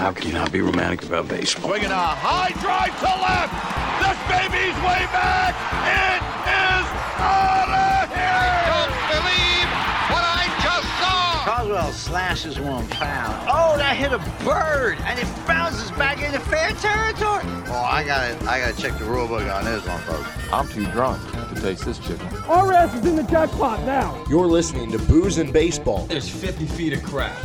How 0.00 0.12
can 0.12 0.28
you 0.28 0.32
not 0.32 0.50
be 0.50 0.62
romantic 0.62 1.02
about 1.04 1.28
baseball? 1.28 1.68
Swinging 1.68 1.90
a 1.90 1.94
high 1.94 2.56
drive 2.56 2.88
to 3.04 3.12
left. 3.20 3.52
This 4.00 4.16
baby's 4.32 4.72
way 4.80 5.04
back. 5.12 5.52
It 5.84 6.24
is 6.48 6.86
out 7.20 7.68
of 7.68 8.08
here. 8.08 8.48
Don't 8.64 8.96
believe 9.12 9.68
what 10.08 10.24
I 10.24 10.48
just 10.64 10.88
saw. 10.96 11.44
Coswell 11.44 11.92
slashes 11.92 12.58
one 12.58 12.86
foul. 12.86 13.44
Oh, 13.46 13.76
that 13.76 13.94
hit 13.94 14.14
a 14.14 14.18
bird, 14.42 14.96
and 15.04 15.18
it 15.18 15.28
bounces 15.46 15.90
back 15.90 16.22
into 16.22 16.40
fair 16.40 16.70
territory. 16.80 17.44
Oh, 17.68 17.86
I 17.86 18.02
gotta, 18.02 18.42
I 18.50 18.58
gotta 18.58 18.80
check 18.80 18.98
the 18.98 19.04
rule 19.04 19.28
book 19.28 19.42
on 19.52 19.66
this 19.66 19.86
one, 19.86 20.00
folks. 20.00 20.30
I'm 20.50 20.66
too 20.66 20.86
drunk 20.92 21.20
to 21.30 21.60
taste 21.60 21.84
this 21.84 21.98
chicken. 21.98 22.26
Our 22.48 22.72
ass 22.72 22.94
is 22.94 23.04
in 23.04 23.16
the 23.16 23.24
jackpot 23.24 23.84
now. 23.84 24.24
You're 24.30 24.46
listening 24.46 24.90
to 24.92 24.98
Booze 24.98 25.36
and 25.36 25.52
Baseball, 25.52 26.06
There's 26.06 26.26
50 26.26 26.64
feet 26.68 26.94
of 26.94 27.02
crap. 27.02 27.36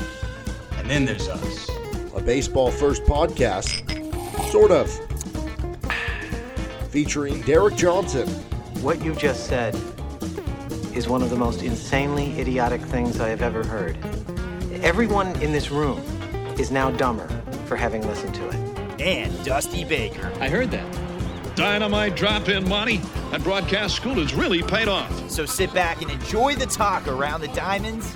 And 0.77 0.89
then 0.89 1.03
there's 1.03 1.27
us. 1.27 1.74
A 2.15 2.21
baseball 2.21 2.71
first 2.71 3.03
podcast, 3.03 3.83
sort 4.51 4.71
of, 4.71 4.89
featuring 6.89 7.41
Derek 7.41 7.75
Johnson, 7.75 8.27
What 8.81 9.03
you 9.03 9.15
just 9.15 9.47
said 9.47 9.75
is 10.93 11.07
one 11.07 11.21
of 11.21 11.29
the 11.29 11.35
most 11.35 11.61
insanely 11.63 12.39
idiotic 12.39 12.81
things 12.81 13.19
I 13.19 13.29
have 13.29 13.41
ever 13.41 13.63
heard. 13.65 13.97
Everyone 14.83 15.27
in 15.41 15.51
this 15.51 15.71
room 15.71 15.99
is 16.59 16.71
now 16.71 16.91
dumber 16.91 17.27
for 17.65 17.75
having 17.75 18.05
listened 18.07 18.35
to 18.35 18.47
it. 18.49 19.01
and 19.01 19.43
Dusty 19.43 19.83
Baker. 19.83 20.31
I 20.39 20.47
heard 20.49 20.71
that. 20.71 21.55
Dynamite 21.55 22.15
drop 22.15 22.47
in 22.47 22.67
money. 22.67 22.97
That 23.31 23.43
broadcast 23.43 23.95
school 23.95 24.15
has 24.15 24.33
really 24.33 24.61
paid 24.61 24.87
off. 24.87 25.29
So 25.29 25.45
sit 25.45 25.73
back 25.73 26.01
and 26.01 26.09
enjoy 26.11 26.55
the 26.55 26.65
talk 26.65 27.07
around 27.07 27.41
the 27.41 27.47
diamonds 27.49 28.13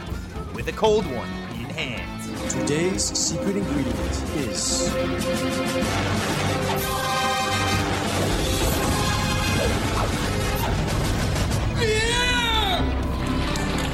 with 0.54 0.68
a 0.68 0.72
cold 0.74 1.06
one 1.08 1.28
in 1.60 1.70
hand. 1.70 2.09
Today's 2.60 3.18
secret 3.18 3.56
ingredient 3.56 3.98
is 4.38 4.90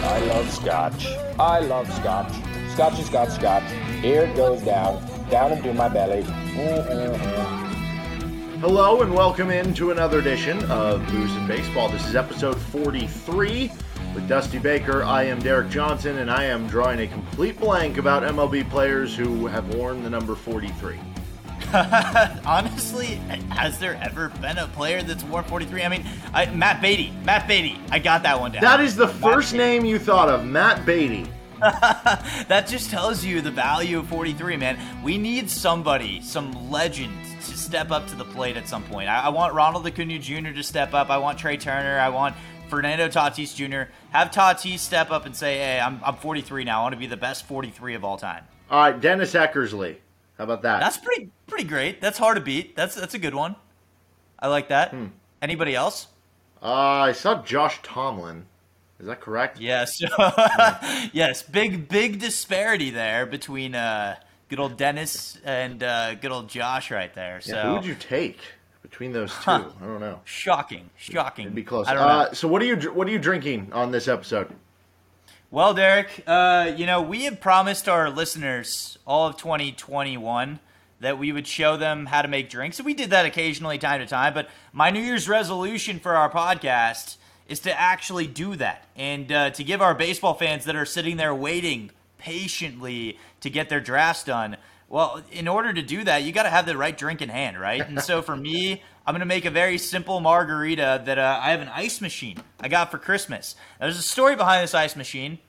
I 0.02 0.20
love 0.28 0.52
scotch. 0.52 1.08
I 1.40 1.60
love 1.60 1.94
scotch. 1.94 2.34
Scotchy 2.74 3.04
scotch 3.04 3.30
scotch. 3.30 3.72
Here 4.02 4.24
it 4.24 4.36
goes 4.36 4.62
down, 4.64 5.02
down 5.30 5.54
into 5.54 5.74
my 5.74 5.88
belly. 5.88 6.24
Mm-mm-mm. 6.24 7.66
Hello 8.60 9.02
and 9.04 9.14
welcome 9.14 9.52
into 9.52 9.92
another 9.92 10.20
edition 10.20 10.60
of 10.72 11.06
Booze 11.08 11.36
and 11.36 11.48
Baseball. 11.48 11.88
This 11.88 12.06
is 12.08 12.16
episode 12.16 12.60
43 12.60 13.72
with 14.16 14.28
Dusty 14.30 14.58
Baker. 14.58 15.04
I 15.04 15.24
am 15.24 15.40
Derek 15.40 15.70
Johnson 15.70 16.20
and 16.20 16.32
I 16.32 16.46
am 16.46 16.68
drawing 16.68 17.02
a 17.02 17.08
complete 17.08 17.60
blank 17.60 17.98
about 17.98 18.24
MLB 18.24 18.68
players 18.70 19.16
who 19.16 19.46
have 19.46 19.76
worn 19.76 20.04
the 20.04 20.10
number 20.10 20.36
43. 20.36 20.98
Honestly, 22.46 23.16
has 23.50 23.78
there 23.78 24.00
ever 24.02 24.30
been 24.42 24.58
a 24.58 24.68
player 24.68 25.04
that's 25.04 25.24
worn 25.26 25.44
43? 25.44 25.84
I 25.84 25.90
mean, 25.90 26.06
I, 26.34 26.46
Matt 26.48 26.82
Beatty. 26.82 27.14
Matt 27.26 27.48
Beatty. 27.48 27.80
I 27.92 28.00
got 28.00 28.24
that 28.24 28.40
one 28.40 28.54
down. 28.54 28.62
That 28.62 28.80
is 28.80 28.96
the 28.96 29.08
Matt 29.08 29.16
first 29.18 29.52
Beatty. 29.52 29.64
name 29.64 29.86
you 29.86 30.00
thought 30.00 30.30
of, 30.30 30.46
Matt 30.46 30.86
Beatty. 30.86 31.30
that 31.60 32.68
just 32.68 32.90
tells 32.90 33.24
you 33.24 33.42
the 33.42 33.52
value 33.52 34.00
of 34.00 34.08
43, 34.08 34.58
man. 34.58 34.78
We 35.04 35.18
need 35.18 35.50
somebody, 35.50 36.22
some 36.22 36.70
legend, 36.70 37.14
to 37.46 37.58
step 37.58 37.92
up 37.92 38.08
to 38.08 38.16
the 38.16 38.26
plate 38.26 38.58
at 38.58 38.68
some 38.68 38.84
point. 38.84 39.10
I, 39.10 39.24
I 39.24 39.30
want 39.30 39.54
Ronald 39.54 39.88
Acuna 39.88 40.20
Jr. 40.20 40.52
to 40.52 40.64
step 40.64 40.94
up. 40.94 41.10
I 41.10 41.18
want 41.18 41.38
Trea 41.40 41.58
Turner. 41.58 42.00
I 42.00 42.10
want 42.10 42.36
Fernando 42.76 43.08
Tatis 43.08 43.56
Jr. 43.56 43.90
Have 44.12 44.32
Tatis 44.32 44.80
step 44.80 45.10
up 45.10 45.26
and 45.26 45.34
say, 45.34 45.58
"Hey, 45.58 45.80
I'm, 45.80 46.02
I'm 46.04 46.16
43 46.16 46.66
now. 46.66 46.80
I 46.80 46.84
want 46.84 46.94
to 46.94 47.00
be 47.00 47.08
the 47.08 47.16
best 47.16 47.46
43 47.46 47.96
of 47.96 48.04
all 48.04 48.18
time." 48.18 48.44
All 48.70 48.82
right, 48.82 49.00
Dennis 49.00 49.34
Eckersley. 49.34 49.96
How 50.38 50.44
about 50.44 50.64
that? 50.64 50.82
That's 50.82 50.98
pretty 50.98 51.30
pretty 51.48 51.64
great. 51.64 52.02
That's 52.02 52.18
hard 52.18 52.36
to 52.36 52.42
beat. 52.42 52.76
That's 52.76 52.96
that's 52.96 53.14
a 53.14 53.20
good 53.20 53.34
one. 53.34 53.56
I 54.38 54.48
like 54.50 54.68
that. 54.68 54.92
Hmm. 54.92 55.06
Anybody 55.42 55.74
else? 55.74 56.08
uh, 56.62 56.66
I 56.66 57.14
saw 57.14 57.42
Josh 57.44 57.80
Tomlin. 57.82 58.46
Is 59.00 59.06
that 59.06 59.22
correct? 59.22 59.60
Yes. 59.60 60.02
yes. 61.14 61.44
Big 61.44 61.88
big 61.88 62.20
disparity 62.20 62.90
there 62.90 63.26
between 63.26 63.74
uh, 63.74 64.18
good 64.50 64.60
old 64.60 64.76
Dennis 64.76 65.38
and 65.46 65.82
uh, 65.82 66.16
good 66.16 66.32
old 66.32 66.50
Josh 66.50 66.92
right 66.92 67.14
there. 67.14 67.40
So 67.40 67.56
Yeah, 67.56 67.68
who 67.68 67.74
would 67.76 67.86
you 67.86 67.96
take 67.96 68.40
between 68.90 69.12
those 69.12 69.32
two? 69.44 69.52
I 69.52 69.64
don't 69.82 70.00
know. 70.00 70.22
shocking, 70.26 70.90
shocking. 70.98 71.46
It'd 71.46 71.56
be 71.56 71.64
close. 71.64 71.88
I 71.88 71.94
don't 71.94 72.08
know. 72.08 72.14
Uh, 72.14 72.34
so 72.34 72.48
what 72.48 72.62
are 72.62 72.66
you 72.66 72.76
what 72.92 73.08
are 73.08 73.12
you 73.12 73.20
drinking 73.20 73.70
on 73.74 73.92
this 73.92 74.08
episode? 74.08 74.54
Well, 75.52 75.74
Derek, 75.74 76.24
uh, 76.28 76.74
you 76.76 76.86
know, 76.86 77.02
we 77.02 77.24
had 77.24 77.40
promised 77.40 77.88
our 77.88 78.10
listeners 78.10 78.98
all 79.08 79.28
of 79.28 79.38
2021 79.38 80.60
that 81.00 81.18
we 81.18 81.32
would 81.32 81.48
show 81.48 81.78
them 81.78 82.08
how 82.08 82.22
to 82.22 82.28
make 82.28 82.50
drinks. 82.50 82.80
And 82.80 82.86
we 82.86 82.94
did 82.94 83.12
that 83.12 83.26
occasionally, 83.26 83.78
time 83.78 84.02
to 84.02 84.08
time. 84.08 84.34
But 84.34 84.50
my 84.74 84.90
New 84.90 85.02
Year's 85.02 85.30
resolution 85.30 86.00
for 86.00 86.16
our 86.16 86.30
podcast 86.32 87.18
is 87.48 87.60
to 87.62 87.80
actually 87.80 88.28
do 88.28 88.56
that 88.56 88.88
and 88.96 89.32
uh, 89.32 89.50
to 89.52 89.64
give 89.64 89.82
our 89.82 89.94
baseball 89.94 90.34
fans 90.34 90.66
that 90.66 90.76
are 90.76 90.86
sitting 90.86 91.18
there 91.18 91.34
waiting 91.34 91.92
patiently 92.18 93.18
to 93.42 93.50
get 93.50 93.70
their 93.70 93.80
drafts 93.80 94.24
done. 94.24 94.58
Well, 94.88 95.22
in 95.32 95.48
order 95.48 95.74
to 95.74 95.82
do 95.82 96.04
that, 96.04 96.24
you 96.24 96.32
got 96.32 96.44
to 96.44 96.50
have 96.50 96.66
the 96.66 96.78
right 96.78 96.96
drink 96.96 97.22
in 97.22 97.30
hand, 97.30 97.60
right? 97.60 97.88
And 97.88 98.02
so 98.02 98.22
for 98.22 98.36
me, 98.36 98.84
I'm 99.06 99.14
going 99.14 99.20
to 99.20 99.26
make 99.26 99.46
a 99.46 99.52
very 99.52 99.78
simple 99.78 100.20
margarita 100.20 101.04
that 101.06 101.18
uh, 101.18 101.40
I 101.42 101.52
have 101.52 101.62
an 101.62 101.70
ice 101.70 102.02
machine 102.02 102.38
I 102.60 102.68
got 102.68 102.92
for 102.92 102.98
Christmas. 102.98 103.56
Now, 103.80 103.88
there's 103.88 104.00
a 104.00 104.04
story 104.04 104.36
behind 104.36 104.64
this 104.64 104.74
ice 104.74 104.96
machine. 104.96 105.40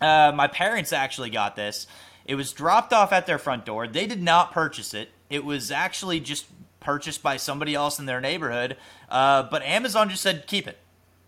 Uh, 0.00 0.32
my 0.34 0.46
parents 0.46 0.92
actually 0.92 1.30
got 1.30 1.56
this. 1.56 1.86
It 2.24 2.36
was 2.36 2.52
dropped 2.52 2.92
off 2.92 3.12
at 3.12 3.26
their 3.26 3.38
front 3.38 3.64
door. 3.64 3.88
They 3.88 4.06
did 4.06 4.22
not 4.22 4.52
purchase 4.52 4.94
it. 4.94 5.10
It 5.30 5.44
was 5.44 5.70
actually 5.70 6.20
just 6.20 6.46
purchased 6.80 7.22
by 7.22 7.36
somebody 7.36 7.74
else 7.74 7.98
in 7.98 8.06
their 8.06 8.20
neighborhood. 8.20 8.76
Uh, 9.10 9.44
but 9.44 9.62
Amazon 9.62 10.08
just 10.08 10.22
said 10.22 10.46
keep 10.46 10.68
it. 10.68 10.78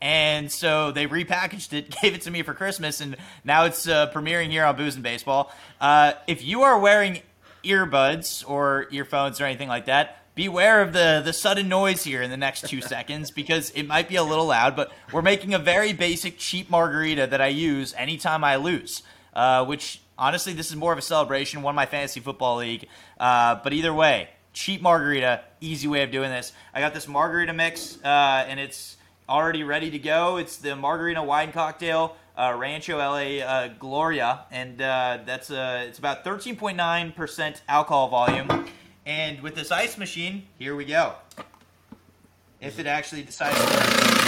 And 0.03 0.51
so 0.51 0.93
they 0.93 1.07
repackaged 1.07 1.73
it, 1.73 1.97
gave 2.03 2.15
it 2.15 2.23
to 2.23 2.31
me 2.31 2.43
for 2.43 2.55
Christmas, 2.55 3.01
and 3.01 3.17
now 3.45 3.65
it's 3.65 3.87
uh, 3.87 4.11
premiering 4.13 4.51
here 4.51 4.65
on 4.65 4.77
Booze 4.77 4.95
and 4.95 5.05
Baseball. 5.05 5.53
Uh, 5.81 6.13
if 6.27 6.43
you 6.43 6.63
are 6.63 6.79
wearing 6.79 7.21
earbuds 7.65 8.49
or 8.49 8.87
earphones 8.91 9.41
or 9.41 9.45
anything 9.45 9.69
like 9.69 9.87
that, 9.87 10.19
beware 10.35 10.81
of 10.81 10.93
the 10.93 11.21
the 11.25 11.33
sudden 11.33 11.69
noise 11.69 12.05
here 12.05 12.23
in 12.23 12.31
the 12.31 12.37
next 12.37 12.69
two 12.69 12.81
seconds 12.81 13.31
because 13.31 13.71
it 13.71 13.85
might 13.85 14.09
be 14.09 14.17
a 14.17 14.23
little 14.23 14.47
loud. 14.47 14.77
But 14.77 14.93
we're 15.13 15.23
making 15.23 15.55
a 15.55 15.59
very 15.59 15.93
basic, 15.93 16.39
cheap 16.39 16.71
margarita 16.71 17.27
that 17.27 17.41
I 17.41 17.49
use 17.49 17.95
anytime 17.97 18.45
I 18.45 18.57
lose. 18.57 19.03
Uh, 19.33 19.65
which 19.65 20.01
honestly, 20.19 20.53
this 20.53 20.71
is 20.71 20.77
more 20.77 20.93
of 20.93 20.99
a 20.99 21.03
celebration. 21.03 21.63
Won 21.63 21.75
my 21.75 21.87
fantasy 21.87 22.21
football 22.21 22.57
league, 22.57 22.87
uh, 23.19 23.57
but 23.63 23.73
either 23.73 23.95
way, 23.95 24.29
cheap 24.53 24.83
margarita, 24.83 25.43
easy 25.61 25.89
way 25.89 26.03
of 26.03 26.11
doing 26.11 26.31
this. 26.31 26.53
I 26.75 26.81
got 26.81 26.95
this 26.95 27.07
margarita 27.07 27.53
mix, 27.53 27.99
uh, 28.05 28.45
and 28.49 28.59
it's 28.59 28.97
already 29.29 29.63
ready 29.63 29.91
to 29.91 29.99
go. 29.99 30.39
It's 30.39 30.57
the 30.57 30.75
margarita 30.75 31.23
wine 31.23 31.53
cocktail. 31.53 32.17
Uh, 32.41 32.57
Rancho 32.57 32.97
LA 32.97 33.45
uh, 33.45 33.69
Gloria, 33.79 34.47
and 34.51 34.81
uh, 34.81 35.19
that's 35.27 35.51
uh, 35.51 35.85
it's 35.87 35.99
about 35.99 36.25
13.9% 36.25 37.61
alcohol 37.69 38.09
volume. 38.09 38.67
And 39.05 39.43
with 39.43 39.55
this 39.55 39.71
ice 39.71 39.99
machine, 39.99 40.47
here 40.59 40.75
we 40.75 40.87
go. 40.87 41.17
If 42.59 42.79
it 42.79 42.87
actually 42.87 43.25
decides 43.25 44.20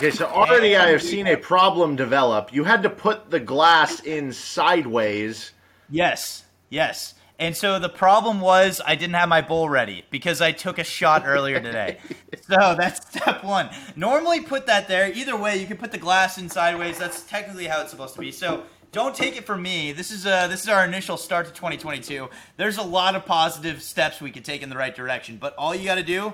Okay, 0.00 0.10
so 0.10 0.24
already 0.24 0.76
I 0.76 0.88
have 0.92 1.02
seen 1.02 1.26
a 1.26 1.36
problem 1.36 1.94
develop. 1.94 2.54
You 2.54 2.64
had 2.64 2.82
to 2.84 2.88
put 2.88 3.30
the 3.30 3.38
glass 3.38 4.00
in 4.00 4.32
sideways. 4.32 5.52
Yes, 5.90 6.44
yes. 6.70 7.16
And 7.38 7.54
so 7.54 7.78
the 7.78 7.90
problem 7.90 8.40
was 8.40 8.80
I 8.82 8.94
didn't 8.94 9.16
have 9.16 9.28
my 9.28 9.42
bowl 9.42 9.68
ready 9.68 10.06
because 10.08 10.40
I 10.40 10.52
took 10.52 10.78
a 10.78 10.84
shot 10.84 11.24
earlier 11.26 11.60
today. 11.60 11.98
so 12.32 12.74
that's 12.78 13.06
step 13.10 13.44
one. 13.44 13.68
Normally 13.94 14.40
put 14.40 14.64
that 14.68 14.88
there. 14.88 15.12
Either 15.12 15.36
way, 15.36 15.58
you 15.58 15.66
can 15.66 15.76
put 15.76 15.92
the 15.92 15.98
glass 15.98 16.38
in 16.38 16.48
sideways. 16.48 16.96
That's 16.96 17.24
technically 17.24 17.66
how 17.66 17.82
it's 17.82 17.90
supposed 17.90 18.14
to 18.14 18.20
be. 18.20 18.32
So 18.32 18.62
don't 18.92 19.14
take 19.14 19.36
it 19.36 19.44
from 19.44 19.60
me. 19.60 19.92
This 19.92 20.10
is 20.10 20.24
uh, 20.24 20.48
this 20.48 20.62
is 20.62 20.70
our 20.70 20.82
initial 20.82 21.18
start 21.18 21.44
to 21.48 21.52
2022. 21.52 22.30
There's 22.56 22.78
a 22.78 22.82
lot 22.82 23.16
of 23.16 23.26
positive 23.26 23.82
steps 23.82 24.22
we 24.22 24.30
could 24.30 24.46
take 24.46 24.62
in 24.62 24.70
the 24.70 24.78
right 24.78 24.96
direction, 24.96 25.36
but 25.36 25.54
all 25.56 25.74
you 25.74 25.84
got 25.84 25.96
to 25.96 26.02
do, 26.02 26.32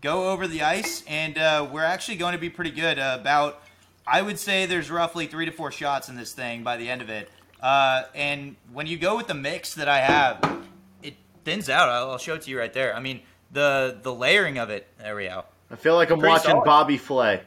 go 0.00 0.30
over 0.30 0.46
the 0.46 0.62
ice, 0.62 1.02
and 1.06 1.38
uh, 1.38 1.68
we're 1.70 1.84
actually 1.84 2.16
going 2.16 2.32
to 2.32 2.38
be 2.38 2.50
pretty 2.50 2.70
good. 2.70 2.98
Uh, 2.98 3.18
about, 3.20 3.62
I 4.06 4.22
would 4.22 4.38
say 4.38 4.66
there's 4.66 4.90
roughly 4.90 5.26
three 5.26 5.46
to 5.46 5.52
four 5.52 5.72
shots 5.72 6.08
in 6.08 6.16
this 6.16 6.32
thing 6.32 6.62
by 6.62 6.76
the 6.76 6.88
end 6.88 7.02
of 7.02 7.08
it. 7.08 7.30
Uh, 7.60 8.04
and 8.14 8.56
when 8.72 8.86
you 8.86 8.96
go 8.96 9.16
with 9.16 9.26
the 9.26 9.34
mix 9.34 9.74
that 9.74 9.88
I 9.88 9.98
have, 9.98 10.62
it 11.02 11.14
thins 11.44 11.68
out. 11.68 11.88
I'll, 11.88 12.12
I'll 12.12 12.18
show 12.18 12.34
it 12.34 12.42
to 12.42 12.50
you 12.50 12.58
right 12.58 12.72
there. 12.72 12.94
I 12.94 13.00
mean, 13.00 13.22
the 13.50 13.98
the 14.02 14.14
layering 14.14 14.58
of 14.58 14.70
it. 14.70 14.86
There 14.98 15.16
we 15.16 15.24
go. 15.24 15.44
I 15.70 15.76
feel 15.76 15.96
like 15.96 16.10
I'm 16.10 16.18
Pretty 16.18 16.32
watching 16.32 16.50
solid. 16.50 16.64
Bobby 16.64 16.96
Flay. 16.96 17.42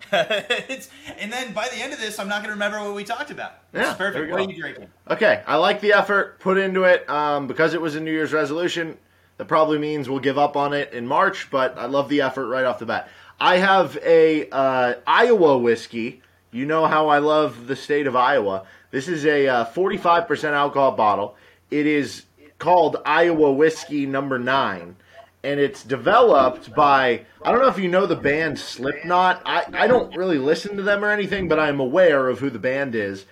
it's, 0.12 0.88
and 1.18 1.32
then 1.32 1.52
by 1.52 1.68
the 1.68 1.76
end 1.76 1.92
of 1.92 1.98
this, 1.98 2.18
I'm 2.18 2.28
not 2.28 2.36
going 2.36 2.48
to 2.48 2.52
remember 2.52 2.80
what 2.80 2.94
we 2.94 3.04
talked 3.04 3.30
about. 3.30 3.52
Yeah, 3.72 3.88
it's 3.88 3.98
perfect. 3.98 4.30
What 4.30 4.40
are 4.40 4.50
you 4.50 4.60
drinking? 4.60 4.88
Okay, 5.10 5.42
I 5.46 5.56
like 5.56 5.80
the 5.80 5.92
effort 5.92 6.38
put 6.40 6.56
into 6.56 6.84
it 6.84 7.08
um, 7.10 7.46
because 7.46 7.74
it 7.74 7.80
was 7.80 7.96
a 7.96 8.00
New 8.00 8.12
Year's 8.12 8.32
resolution. 8.32 8.96
That 9.38 9.46
probably 9.46 9.78
means 9.78 10.08
we'll 10.08 10.18
give 10.18 10.36
up 10.36 10.56
on 10.56 10.72
it 10.72 10.92
in 10.92 11.06
March, 11.06 11.48
but 11.50 11.78
I 11.78 11.86
love 11.86 12.08
the 12.08 12.20
effort 12.20 12.48
right 12.48 12.64
off 12.64 12.80
the 12.80 12.86
bat. 12.86 13.08
I 13.40 13.58
have 13.58 13.96
a 14.04 14.48
uh, 14.50 14.94
Iowa 15.06 15.58
whiskey. 15.58 16.22
You 16.50 16.66
know 16.66 16.86
how 16.86 17.08
I 17.08 17.18
love 17.18 17.68
the 17.68 17.76
state 17.76 18.06
of 18.08 18.16
Iowa. 18.16 18.64
This 18.90 19.06
is 19.06 19.24
a 19.24 19.46
uh, 19.46 19.64
45% 19.66 20.52
alcohol 20.52 20.92
bottle. 20.92 21.36
It 21.70 21.86
is 21.86 22.24
called 22.58 22.96
Iowa 23.04 23.52
Whiskey 23.52 24.06
Number 24.06 24.38
Nine, 24.38 24.96
and 25.44 25.60
it's 25.60 25.84
developed 25.84 26.74
by 26.74 27.24
I 27.42 27.52
don't 27.52 27.60
know 27.60 27.68
if 27.68 27.78
you 27.78 27.88
know 27.88 28.06
the 28.06 28.16
band 28.16 28.58
Slipknot. 28.58 29.42
I, 29.46 29.64
I 29.72 29.86
don't 29.86 30.16
really 30.16 30.38
listen 30.38 30.76
to 30.76 30.82
them 30.82 31.04
or 31.04 31.10
anything, 31.10 31.46
but 31.46 31.60
I'm 31.60 31.78
aware 31.78 32.28
of 32.28 32.40
who 32.40 32.50
the 32.50 32.58
band 32.58 32.94
is. 32.94 33.24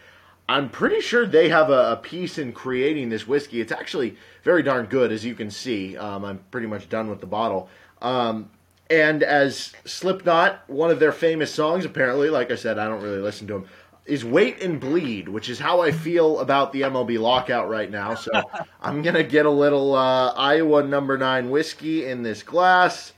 I'm 0.49 0.69
pretty 0.69 1.01
sure 1.01 1.27
they 1.27 1.49
have 1.49 1.71
a, 1.71 1.93
a 1.93 1.97
piece 1.97 2.39
in 2.39 2.53
creating 2.53 3.09
this 3.09 3.27
whiskey. 3.27 3.61
It's 3.61 3.73
actually 3.73 4.17
very 4.45 4.63
darn 4.63 4.87
good, 4.87 5.11
as 5.11 5.25
you 5.25 5.35
can 5.35 5.51
see. 5.51 5.97
Um, 5.97 6.25
I'm 6.25 6.39
pretty 6.51 6.69
much 6.69 6.89
done 6.89 7.11
with 7.11 7.21
the 7.21 7.27
bottle. 7.27 7.69
Um, 8.01 8.51
and 8.89 9.25
as 9.25 9.73
Slipknot, 9.85 10.69
one 10.69 10.91
of 10.91 11.01
their 11.01 11.13
famous 11.13 11.53
songs, 11.53 11.85
apparently, 11.85 12.31
like 12.31 12.53
I 12.53 12.55
said, 12.55 12.79
I 12.79 12.87
don't 12.87 13.03
really 13.03 13.19
listen 13.19 13.49
to 13.49 13.55
them, 13.55 13.67
is 14.05 14.25
Wait 14.25 14.63
and 14.63 14.79
Bleed, 14.79 15.29
which 15.29 15.49
is 15.49 15.59
how 15.59 15.81
I 15.81 15.91
feel 15.91 16.39
about 16.39 16.73
the 16.73 16.83
MLB 16.83 17.19
lockout 17.19 17.69
right 17.69 17.91
now. 17.91 18.15
So 18.15 18.31
I'm 18.81 19.03
going 19.03 19.17
to 19.17 19.25
get 19.25 19.47
a 19.47 19.51
little 19.51 19.97
uh, 19.97 20.33
Iowa 20.35 20.85
number 20.85 21.19
nine 21.19 21.51
whiskey 21.51 22.07
in 22.07 22.23
this 22.23 22.45
glass. 22.45 23.13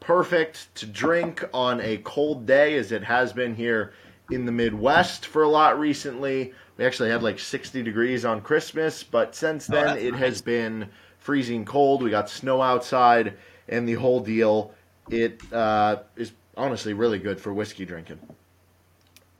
Perfect 0.00 0.74
to 0.76 0.86
drink 0.86 1.44
on 1.52 1.82
a 1.82 1.98
cold 1.98 2.46
day, 2.46 2.78
as 2.78 2.90
it 2.90 3.04
has 3.04 3.34
been 3.34 3.54
here 3.54 3.92
in 4.30 4.44
the 4.44 4.52
Midwest 4.52 5.26
for 5.26 5.42
a 5.42 5.48
lot 5.48 5.78
recently. 5.78 6.52
We 6.76 6.84
actually 6.84 7.10
had 7.10 7.22
like 7.22 7.38
60 7.38 7.82
degrees 7.82 8.24
on 8.24 8.40
Christmas, 8.40 9.02
but 9.02 9.34
since 9.34 9.68
Oh, 9.68 9.74
then 9.74 9.86
that's 9.86 10.02
it 10.02 10.12
nice. 10.12 10.20
has 10.20 10.42
been 10.42 10.88
freezing 11.18 11.64
cold. 11.64 12.02
We 12.02 12.10
got 12.10 12.30
snow 12.30 12.62
outside, 12.62 13.36
and 13.68 13.88
the 13.88 13.94
whole 13.94 14.20
deal. 14.20 14.72
It 15.10 15.40
uh, 15.52 15.96
is 16.16 16.32
honestly 16.56 16.92
really 16.94 17.18
good 17.18 17.40
for 17.40 17.52
whiskey 17.52 17.84
drinking. 17.84 18.18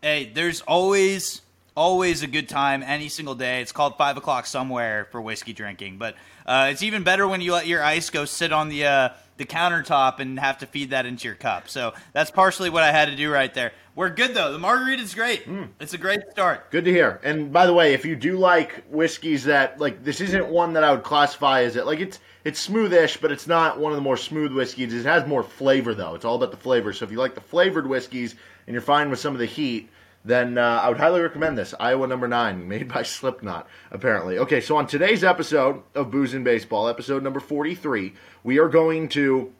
Hey, 0.02 0.30
there's 0.32 0.60
always 0.62 1.42
always 1.76 2.22
a 2.22 2.26
good 2.26 2.48
time 2.48 2.82
any 2.82 3.08
single 3.08 3.34
day. 3.34 3.62
It's 3.62 3.72
called 3.72 3.96
five 3.96 4.16
o'clock 4.16 4.46
somewhere 4.46 5.06
for 5.10 5.20
whiskey 5.20 5.52
drinking, 5.52 5.98
but 5.98 6.14
uh, 6.44 6.68
it's 6.70 6.82
even 6.82 7.04
better 7.04 7.26
when 7.28 7.40
you 7.40 7.52
let 7.52 7.66
your 7.66 7.82
ice 7.82 8.10
go 8.10 8.24
sit 8.24 8.52
on 8.52 8.68
the 8.68 8.84
uh, 8.86 9.08
the 9.40 9.46
countertop 9.46 10.20
and 10.20 10.38
have 10.38 10.58
to 10.58 10.66
feed 10.66 10.90
that 10.90 11.06
into 11.06 11.26
your 11.26 11.34
cup. 11.34 11.68
So 11.68 11.94
that's 12.12 12.30
partially 12.30 12.68
what 12.68 12.82
I 12.82 12.92
had 12.92 13.08
to 13.08 13.16
do 13.16 13.32
right 13.32 13.52
there. 13.52 13.72
We're 13.96 14.10
good 14.10 14.34
though. 14.34 14.52
The 14.52 14.58
margarita's 14.58 15.14
great. 15.14 15.46
Mm. 15.46 15.70
It's 15.80 15.94
a 15.94 15.98
great 15.98 16.20
start. 16.30 16.70
Good 16.70 16.84
to 16.84 16.92
hear. 16.92 17.20
And 17.24 17.50
by 17.52 17.66
the 17.66 17.72
way, 17.72 17.94
if 17.94 18.04
you 18.04 18.14
do 18.14 18.38
like 18.38 18.84
whiskeys 18.90 19.44
that 19.44 19.80
like 19.80 20.04
this 20.04 20.20
isn't 20.20 20.46
one 20.46 20.74
that 20.74 20.84
I 20.84 20.92
would 20.92 21.02
classify 21.02 21.62
as 21.62 21.76
it 21.76 21.86
like 21.86 22.00
it's 22.00 22.20
it's 22.44 22.66
smoothish, 22.66 23.20
but 23.20 23.32
it's 23.32 23.46
not 23.46 23.80
one 23.80 23.92
of 23.92 23.96
the 23.96 24.02
more 24.02 24.16
smooth 24.16 24.52
whiskeys. 24.52 24.94
It 24.94 25.06
has 25.06 25.26
more 25.26 25.42
flavor 25.42 25.94
though. 25.94 26.14
It's 26.14 26.24
all 26.24 26.36
about 26.36 26.50
the 26.50 26.56
flavor. 26.58 26.92
So 26.92 27.06
if 27.06 27.10
you 27.10 27.18
like 27.18 27.34
the 27.34 27.40
flavored 27.40 27.86
whiskeys 27.86 28.36
and 28.66 28.74
you're 28.74 28.82
fine 28.82 29.08
with 29.08 29.18
some 29.18 29.32
of 29.32 29.40
the 29.40 29.46
heat, 29.46 29.88
then 30.24 30.58
uh, 30.58 30.80
I 30.82 30.88
would 30.88 30.98
highly 30.98 31.20
recommend 31.20 31.56
this 31.56 31.74
Iowa 31.80 32.06
Number 32.06 32.28
Nine, 32.28 32.68
made 32.68 32.88
by 32.88 33.02
Slipknot. 33.02 33.66
Apparently, 33.90 34.38
okay. 34.38 34.60
So 34.60 34.76
on 34.76 34.86
today's 34.86 35.24
episode 35.24 35.82
of 35.94 36.10
Booze 36.10 36.34
and 36.34 36.44
Baseball, 36.44 36.88
episode 36.88 37.22
number 37.22 37.40
forty-three, 37.40 38.14
we 38.44 38.58
are 38.58 38.68
going 38.68 39.08
to 39.10 39.52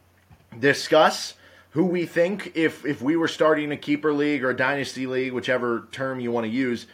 discuss 0.59 1.35
who 1.71 1.87
we 1.87 2.05
think 2.05 2.53
if 2.55 2.85
if 2.85 3.01
we 3.01 3.17
were 3.17 3.29
starting 3.29 3.73
a 3.73 3.77
keeper 3.77 4.13
league 4.13 4.45
or 4.45 4.51
a 4.51 4.57
dynasty 4.57 5.07
league, 5.07 5.33
whichever 5.33 5.89
term 5.93 6.21
you 6.21 6.31
want 6.31 6.45
to 6.45 6.51
use, 6.53 6.87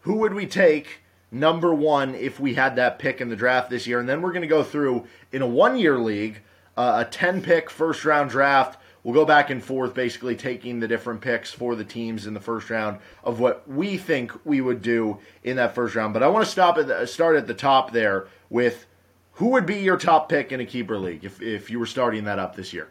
who 0.00 0.16
would 0.18 0.34
we 0.34 0.46
take 0.46 1.00
number 1.30 1.74
one 1.74 2.14
if 2.14 2.38
we 2.38 2.54
had 2.54 2.76
that 2.76 2.98
pick 2.98 3.20
in 3.20 3.28
the 3.28 3.36
draft 3.36 3.70
this 3.70 3.86
year? 3.86 4.00
And 4.00 4.08
then 4.08 4.22
we're 4.22 4.32
going 4.32 4.42
to 4.42 4.48
go 4.48 4.62
through 4.62 5.06
in 5.32 5.42
a 5.42 5.46
one 5.46 5.78
year 5.78 5.98
league, 5.98 6.40
uh, 6.76 7.04
a 7.06 7.10
ten 7.10 7.42
pick 7.42 7.70
first 7.70 8.04
round 8.04 8.30
draft. 8.30 8.80
We'll 9.08 9.14
go 9.14 9.24
back 9.24 9.48
and 9.48 9.64
forth, 9.64 9.94
basically 9.94 10.36
taking 10.36 10.80
the 10.80 10.86
different 10.86 11.22
picks 11.22 11.50
for 11.50 11.74
the 11.74 11.82
teams 11.82 12.26
in 12.26 12.34
the 12.34 12.40
first 12.40 12.68
round 12.68 12.98
of 13.24 13.40
what 13.40 13.66
we 13.66 13.96
think 13.96 14.32
we 14.44 14.60
would 14.60 14.82
do 14.82 15.16
in 15.42 15.56
that 15.56 15.74
first 15.74 15.94
round. 15.94 16.12
But 16.12 16.22
I 16.22 16.28
want 16.28 16.44
to 16.44 16.50
stop 16.50 16.76
at 16.76 16.88
the, 16.88 17.06
start 17.06 17.36
at 17.36 17.46
the 17.46 17.54
top 17.54 17.92
there 17.92 18.28
with 18.50 18.84
who 19.32 19.48
would 19.52 19.64
be 19.64 19.76
your 19.76 19.96
top 19.96 20.28
pick 20.28 20.52
in 20.52 20.60
a 20.60 20.66
keeper 20.66 20.98
league 20.98 21.24
if 21.24 21.40
if 21.40 21.70
you 21.70 21.78
were 21.78 21.86
starting 21.86 22.24
that 22.24 22.38
up 22.38 22.54
this 22.54 22.74
year. 22.74 22.90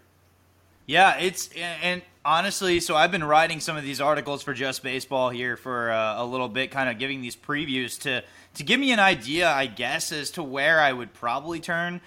Yeah, 0.87 1.19
it's 1.19 1.51
and 1.55 2.01
honestly, 2.25 2.79
so 2.79 2.95
I've 2.95 3.11
been 3.11 3.23
writing 3.23 3.59
some 3.59 3.77
of 3.77 3.83
these 3.83 4.01
articles 4.01 4.41
for 4.41 4.55
Just 4.55 4.81
Baseball 4.81 5.29
here 5.29 5.55
for 5.55 5.91
uh, 5.91 6.23
a 6.23 6.25
little 6.25 6.49
bit, 6.49 6.71
kind 6.71 6.89
of 6.89 6.97
giving 6.97 7.21
these 7.21 7.35
previews 7.35 7.99
to 7.99 8.23
to 8.55 8.63
give 8.63 8.79
me 8.79 8.91
an 8.91 8.99
idea, 8.99 9.51
I 9.51 9.67
guess, 9.67 10.11
as 10.11 10.31
to 10.31 10.41
where 10.41 10.79
I 10.79 10.93
would 10.93 11.13
probably 11.13 11.59
turn. 11.59 12.01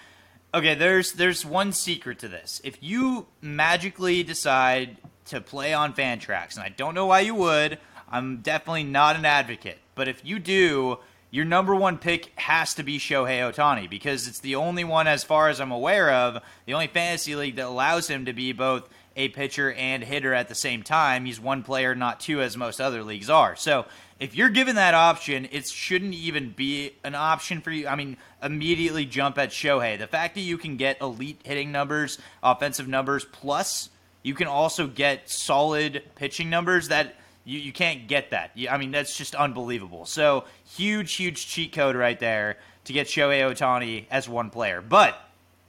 Okay, 0.53 0.75
there's 0.75 1.13
there's 1.13 1.47
one 1.47 1.73
secret 1.73 2.19
to 2.21 2.29
this. 2.29 2.61
If 2.65 2.83
you 2.83 3.29
magically 3.41 4.25
decide 4.25 4.97
to 5.27 5.41
play 5.41 5.73
on 5.73 5.95
Fantrax, 5.95 6.57
and 6.57 6.65
I 6.65 6.71
don't 6.71 6.95
know 6.95 7.07
why 7.07 7.21
you 7.21 7.37
would, 7.37 7.79
I'm 8.11 8.39
definitely 8.39 8.83
not 8.83 9.15
an 9.15 9.25
advocate, 9.25 9.79
but 9.95 10.09
if 10.09 10.25
you 10.25 10.41
do, 10.41 10.99
your 11.31 11.45
number 11.45 11.73
one 11.77 11.99
pick 11.99 12.33
has 12.35 12.75
to 12.75 12.83
be 12.83 12.99
Shohei 12.99 13.39
Ohtani 13.49 13.89
because 13.89 14.27
it's 14.27 14.41
the 14.41 14.57
only 14.57 14.83
one, 14.83 15.07
as 15.07 15.23
far 15.23 15.49
as 15.49 15.61
I'm 15.61 15.71
aware 15.71 16.11
of, 16.11 16.43
the 16.67 16.75
only 16.75 16.89
fantasy 16.89 17.37
league 17.37 17.55
that 17.55 17.67
allows 17.67 18.11
him 18.11 18.25
to 18.25 18.33
be 18.33 18.53
both 18.53 18.89
a 19.21 19.29
pitcher 19.29 19.73
and 19.73 20.03
hitter 20.03 20.33
at 20.33 20.49
the 20.49 20.55
same 20.55 20.83
time. 20.83 21.27
He's 21.27 21.39
one 21.39 21.63
player, 21.63 21.95
not 21.95 22.21
two, 22.21 22.41
as 22.41 22.57
most 22.57 22.81
other 22.81 23.03
leagues 23.03 23.29
are. 23.29 23.55
So 23.55 23.85
if 24.19 24.35
you're 24.35 24.49
given 24.49 24.77
that 24.77 24.95
option, 24.95 25.47
it 25.53 25.67
shouldn't 25.69 26.15
even 26.15 26.51
be 26.51 26.93
an 27.05 27.15
option 27.15 27.61
for 27.61 27.71
you. 27.71 27.87
I 27.87 27.97
mean, 27.97 28.17
immediately 28.43 29.05
jump 29.05 29.39
at 29.39 29.51
Shohei. 29.51 29.99
The 29.99 30.07
fact 30.07 30.35
that 30.35 30.41
you 30.41 30.57
can 30.59 30.77
get 30.77 31.01
elite 31.01 31.41
hitting 31.45 31.71
numbers, 31.71 32.19
offensive 32.43 32.89
numbers, 32.89 33.25
plus 33.25 33.91
you 34.23 34.35
can 34.35 34.47
also 34.47 34.87
get 34.87 35.31
solid 35.31 36.03
pitching 36.17 36.49
numbers 36.49 36.89
that 36.89 37.15
you, 37.45 37.59
you 37.59 37.73
can't 37.73 38.09
get 38.09 38.31
that. 38.31 38.53
I 38.71 38.79
mean, 38.79 38.91
that's 38.91 39.17
just 39.17 39.35
unbelievable. 39.35 40.07
So, 40.07 40.45
huge, 40.65 41.15
huge 41.15 41.47
cheat 41.47 41.73
code 41.73 41.97
right 41.97 42.19
there 42.19 42.57
to 42.85 42.93
get 42.93 43.07
Shohei 43.07 43.43
Ohtani 43.43 44.07
as 44.11 44.29
one 44.29 44.51
player. 44.51 44.81
But 44.81 45.19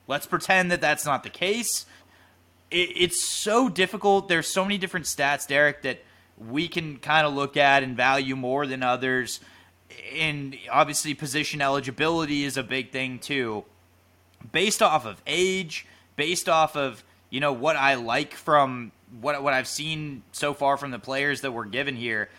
let's 0.07 0.25
pretend 0.25 0.71
that 0.71 0.81
that's 0.81 1.05
not 1.05 1.23
the 1.23 1.29
case. 1.29 1.85
It, 2.71 2.91
it's 2.95 3.21
so 3.21 3.69
difficult. 3.69 4.27
There's 4.27 4.47
so 4.47 4.63
many 4.63 4.77
different 4.77 5.05
stats, 5.05 5.47
Derek, 5.47 5.83
that 5.83 6.03
we 6.37 6.67
can 6.67 6.97
kind 6.97 7.27
of 7.27 7.33
look 7.33 7.57
at 7.57 7.83
and 7.83 7.95
value 7.95 8.35
more 8.35 8.65
than 8.65 8.81
others. 8.81 9.39
And 10.15 10.57
obviously, 10.71 11.13
position 11.13 11.61
eligibility 11.61 12.43
is 12.45 12.57
a 12.57 12.63
big 12.63 12.91
thing, 12.91 13.19
too 13.19 13.65
based 14.51 14.81
off 14.81 15.05
of 15.05 15.21
age, 15.27 15.85
based 16.15 16.49
off 16.49 16.75
of 16.75 17.03
you 17.29 17.39
know 17.39 17.53
what 17.53 17.75
I 17.75 17.95
like 17.95 18.33
from 18.33 18.91
what 19.19 19.41
what 19.43 19.53
I've 19.53 19.67
seen 19.67 20.23
so 20.31 20.53
far 20.53 20.77
from 20.77 20.91
the 20.91 20.99
players 20.99 21.41
that 21.41 21.51
were 21.51 21.65
given 21.65 21.95
here, 21.95 22.29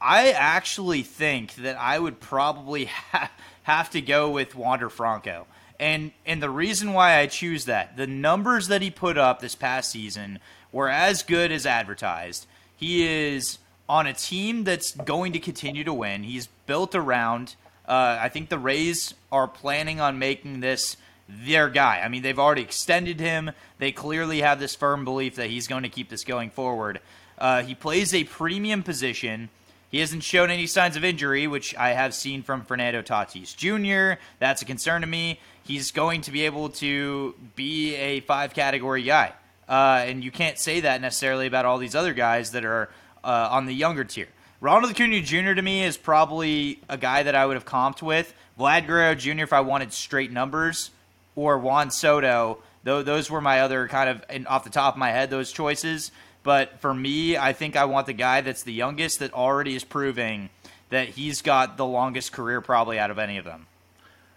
I 0.00 0.30
actually 0.32 1.02
think 1.02 1.54
that 1.56 1.76
I 1.78 1.98
would 1.98 2.20
probably 2.20 2.84
ha- 3.12 3.30
have 3.62 3.90
to 3.90 4.00
go 4.00 4.30
with 4.30 4.54
Wander 4.54 4.88
Franco. 4.88 5.46
And 5.78 6.12
and 6.24 6.42
the 6.42 6.50
reason 6.50 6.92
why 6.92 7.18
I 7.18 7.26
choose 7.26 7.66
that, 7.66 7.96
the 7.96 8.06
numbers 8.06 8.68
that 8.68 8.82
he 8.82 8.90
put 8.90 9.18
up 9.18 9.40
this 9.40 9.54
past 9.54 9.90
season 9.90 10.38
were 10.72 10.88
as 10.88 11.22
good 11.22 11.52
as 11.52 11.66
advertised. 11.66 12.46
He 12.76 13.06
is 13.06 13.58
on 13.88 14.06
a 14.06 14.12
team 14.12 14.64
that's 14.64 14.92
going 14.92 15.32
to 15.32 15.38
continue 15.38 15.84
to 15.84 15.92
win. 15.92 16.22
He's 16.22 16.48
built 16.66 16.94
around 16.94 17.56
uh, 17.88 18.18
I 18.20 18.28
think 18.28 18.48
the 18.48 18.58
Rays 18.58 19.14
are 19.30 19.46
planning 19.46 20.00
on 20.00 20.18
making 20.18 20.60
this 20.60 20.96
their 21.28 21.68
guy. 21.68 22.02
I 22.04 22.08
mean, 22.08 22.22
they've 22.22 22.38
already 22.38 22.62
extended 22.62 23.18
him. 23.18 23.50
They 23.78 23.90
clearly 23.90 24.40
have 24.42 24.60
this 24.60 24.76
firm 24.76 25.04
belief 25.04 25.36
that 25.36 25.50
he's 25.50 25.66
going 25.66 25.82
to 25.82 25.88
keep 25.88 26.08
this 26.08 26.24
going 26.24 26.50
forward. 26.50 27.00
Uh, 27.38 27.62
he 27.62 27.74
plays 27.74 28.14
a 28.14 28.24
premium 28.24 28.82
position. 28.82 29.50
He 29.90 29.98
hasn't 29.98 30.22
shown 30.22 30.50
any 30.50 30.66
signs 30.66 30.96
of 30.96 31.04
injury, 31.04 31.46
which 31.46 31.74
I 31.76 31.90
have 31.90 32.14
seen 32.14 32.42
from 32.42 32.64
Fernando 32.64 33.02
Tatis 33.02 33.56
Jr. 33.56 34.20
That's 34.38 34.62
a 34.62 34.64
concern 34.64 35.00
to 35.00 35.06
me. 35.06 35.40
He's 35.66 35.90
going 35.90 36.20
to 36.22 36.30
be 36.30 36.46
able 36.46 36.68
to 36.70 37.34
be 37.56 37.94
a 37.96 38.20
five 38.20 38.54
category 38.54 39.02
guy. 39.02 39.32
Uh, 39.68 40.04
and 40.06 40.22
you 40.22 40.30
can't 40.30 40.58
say 40.58 40.80
that 40.80 41.00
necessarily 41.00 41.46
about 41.46 41.64
all 41.64 41.78
these 41.78 41.94
other 41.96 42.14
guys 42.14 42.52
that 42.52 42.64
are 42.64 42.88
uh, 43.24 43.48
on 43.50 43.66
the 43.66 43.74
younger 43.74 44.04
tier. 44.04 44.28
Ronald 44.60 44.92
Acuna 44.92 45.20
Jr. 45.20 45.54
to 45.54 45.62
me 45.62 45.82
is 45.82 45.96
probably 45.96 46.80
a 46.88 46.96
guy 46.96 47.24
that 47.24 47.34
I 47.34 47.44
would 47.44 47.54
have 47.54 47.66
comped 47.66 48.00
with. 48.00 48.32
Vlad 48.58 48.86
Guerrero 48.86 49.14
Jr. 49.14 49.42
if 49.42 49.52
I 49.52 49.60
wanted 49.60 49.92
straight 49.92 50.32
numbers, 50.32 50.90
or 51.34 51.58
Juan 51.58 51.90
Soto. 51.90 52.58
Though 52.84 53.02
those 53.02 53.28
were 53.28 53.40
my 53.40 53.60
other 53.60 53.88
kind 53.88 54.08
of 54.08 54.46
off 54.46 54.64
the 54.64 54.70
top 54.70 54.94
of 54.94 54.98
my 54.98 55.10
head 55.10 55.30
those 55.30 55.52
choices. 55.52 56.12
But 56.42 56.78
for 56.78 56.94
me, 56.94 57.36
I 57.36 57.52
think 57.52 57.76
I 57.76 57.86
want 57.86 58.06
the 58.06 58.12
guy 58.12 58.40
that's 58.40 58.62
the 58.62 58.72
youngest 58.72 59.18
that 59.18 59.34
already 59.34 59.74
is 59.74 59.82
proving 59.82 60.48
that 60.90 61.08
he's 61.08 61.42
got 61.42 61.76
the 61.76 61.84
longest 61.84 62.32
career 62.32 62.60
probably 62.60 63.00
out 63.00 63.10
of 63.10 63.18
any 63.18 63.38
of 63.38 63.44
them. 63.44 63.66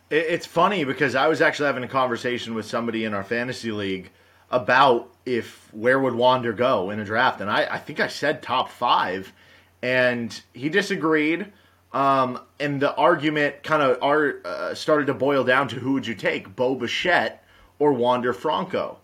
It- 0.09 0.25
It's 0.29 0.45
funny 0.45 0.83
because 0.83 1.15
I 1.15 1.27
was 1.27 1.41
actually 1.41 1.67
having 1.67 1.83
a 1.83 1.87
conversation 1.87 2.53
with 2.55 2.65
somebody 2.65 3.05
in 3.05 3.13
our 3.13 3.23
fantasy 3.23 3.71
league 3.71 4.11
about 4.51 5.09
if 5.25 5.69
where 5.73 5.99
would 5.99 6.15
Wander 6.15 6.53
go 6.53 6.89
in 6.89 6.99
a 6.99 7.05
draft, 7.05 7.39
and 7.41 7.49
I, 7.49 7.67
I 7.75 7.77
think 7.77 7.99
I 7.99 8.07
said 8.07 8.41
top 8.41 8.69
five, 8.69 9.31
and 9.81 10.39
he 10.53 10.69
disagreed. 10.69 11.51
Um, 11.91 12.39
and 12.59 12.79
the 12.79 12.93
argument 12.95 13.63
kind 13.63 13.81
of 13.81 13.97
uh, 14.45 14.75
started 14.75 15.07
to 15.07 15.13
boil 15.15 15.43
down 15.43 15.67
to 15.69 15.77
who 15.77 15.93
would 15.93 16.05
you 16.05 16.13
take, 16.13 16.55
Bo 16.55 16.75
Bichette 16.75 17.43
or 17.79 17.93
Wander 17.93 18.31
Franco? 18.33 18.99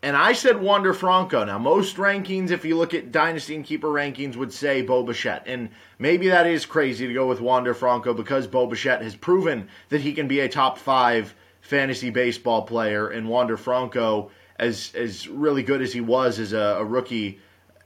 And 0.00 0.16
I 0.16 0.32
said 0.32 0.60
Wander 0.60 0.94
Franco. 0.94 1.42
Now, 1.44 1.58
most 1.58 1.96
rankings, 1.96 2.52
if 2.52 2.64
you 2.64 2.76
look 2.76 2.94
at 2.94 3.10
Dynasty 3.10 3.56
and 3.56 3.64
Keeper 3.64 3.88
rankings, 3.88 4.36
would 4.36 4.52
say 4.52 4.80
Bo 4.82 5.02
Bichette. 5.02 5.42
And 5.46 5.70
maybe 5.98 6.28
that 6.28 6.46
is 6.46 6.66
crazy 6.66 7.08
to 7.08 7.14
go 7.14 7.26
with 7.26 7.40
Wander 7.40 7.74
Franco 7.74 8.14
because 8.14 8.46
Bo 8.46 8.66
Bichette 8.66 9.02
has 9.02 9.16
proven 9.16 9.68
that 9.88 10.00
he 10.00 10.12
can 10.12 10.28
be 10.28 10.38
a 10.40 10.48
top 10.48 10.78
five 10.78 11.34
fantasy 11.62 12.10
baseball 12.10 12.62
player. 12.62 13.08
And 13.08 13.28
Wander 13.28 13.56
Franco, 13.56 14.30
as, 14.56 14.92
as 14.94 15.26
really 15.26 15.64
good 15.64 15.82
as 15.82 15.92
he 15.92 16.00
was 16.00 16.38
as 16.38 16.52
a, 16.52 16.76
a 16.78 16.84
rookie 16.84 17.40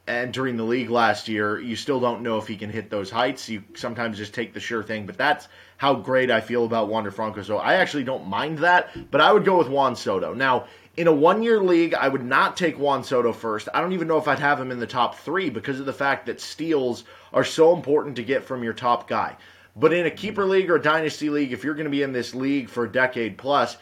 entering 0.07 0.57
the 0.57 0.65
league 0.65 0.91
last 0.91 1.29
year, 1.29 1.61
you 1.61 1.77
still 1.77 2.01
don't 2.01 2.23
know 2.23 2.37
if 2.37 2.47
he 2.47 2.57
can 2.57 2.69
hit 2.69 2.91
those 2.91 3.11
heights. 3.11 3.49
You 3.49 3.63
sometimes 3.75 4.19
just 4.19 4.35
take 4.35 4.53
the 4.53 4.61
sure 4.61 4.83
thing. 4.83 5.07
But 5.07 5.17
that's 5.17 5.49
how 5.79 5.95
great 5.95 6.31
I 6.31 6.41
feel 6.41 6.67
about 6.67 6.89
Wander 6.89 7.11
Franco. 7.11 7.43
So 7.43 7.57
I 7.57 7.75
actually 7.75 8.05
don't 8.05 8.27
mind 8.27 8.59
that. 8.59 8.91
But 9.11 9.23
I 9.23 9.33
would 9.33 9.45
go 9.45 9.57
with 9.57 9.69
Juan 9.69 9.97
Soto. 9.97 10.35
Now, 10.35 10.67
in 10.97 11.07
a 11.07 11.13
one 11.13 11.43
year 11.43 11.61
league, 11.61 11.95
I 11.95 12.09
would 12.09 12.25
not 12.25 12.57
take 12.57 12.79
Juan 12.79 13.05
Soto 13.05 13.33
first. 13.33 13.69
I 13.73 13.81
don't 13.81 13.93
even 13.93 14.09
know 14.09 14.19
if 14.19 14.29
I'd 14.29 14.39
have 14.39 14.61
him 14.61 14.71
in 14.71 14.79
the 14.79 14.87
top 14.87 15.17
three 15.17 15.51
because 15.51 15.81
of 15.81 15.87
the 15.87 15.93
fact 15.93 16.27
that 16.27 16.41
steals 16.41 17.05
are 17.33 17.45
so 17.45 17.75
important 17.75 18.17
to 18.17 18.23
get 18.23 18.45
from 18.45 18.63
your 18.63 18.75
top 18.75 19.09
guy. 19.09 19.37
But 19.75 19.95
in 19.95 20.05
a 20.05 20.11
keeper 20.11 20.45
league 20.45 20.71
or 20.71 20.77
a 20.77 20.83
dynasty 20.83 21.31
league, 21.31 21.53
if 21.53 21.65
you're 21.65 21.75
going 21.75 21.85
to 21.87 21.91
be 21.91 22.03
in 22.03 22.13
this 22.13 22.35
league 22.35 22.69
for 22.69 22.85
a 22.85 22.93
decade 22.93 23.39
plus, 23.39 23.79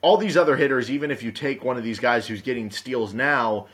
all 0.00 0.16
these 0.16 0.36
other 0.36 0.56
hitters, 0.56 0.90
even 0.90 1.10
if 1.10 1.22
you 1.22 1.30
take 1.30 1.64
one 1.64 1.76
of 1.76 1.84
these 1.84 2.00
guys 2.00 2.26
who's 2.26 2.42
getting 2.42 2.70
steals 2.70 3.14
now, 3.14 3.68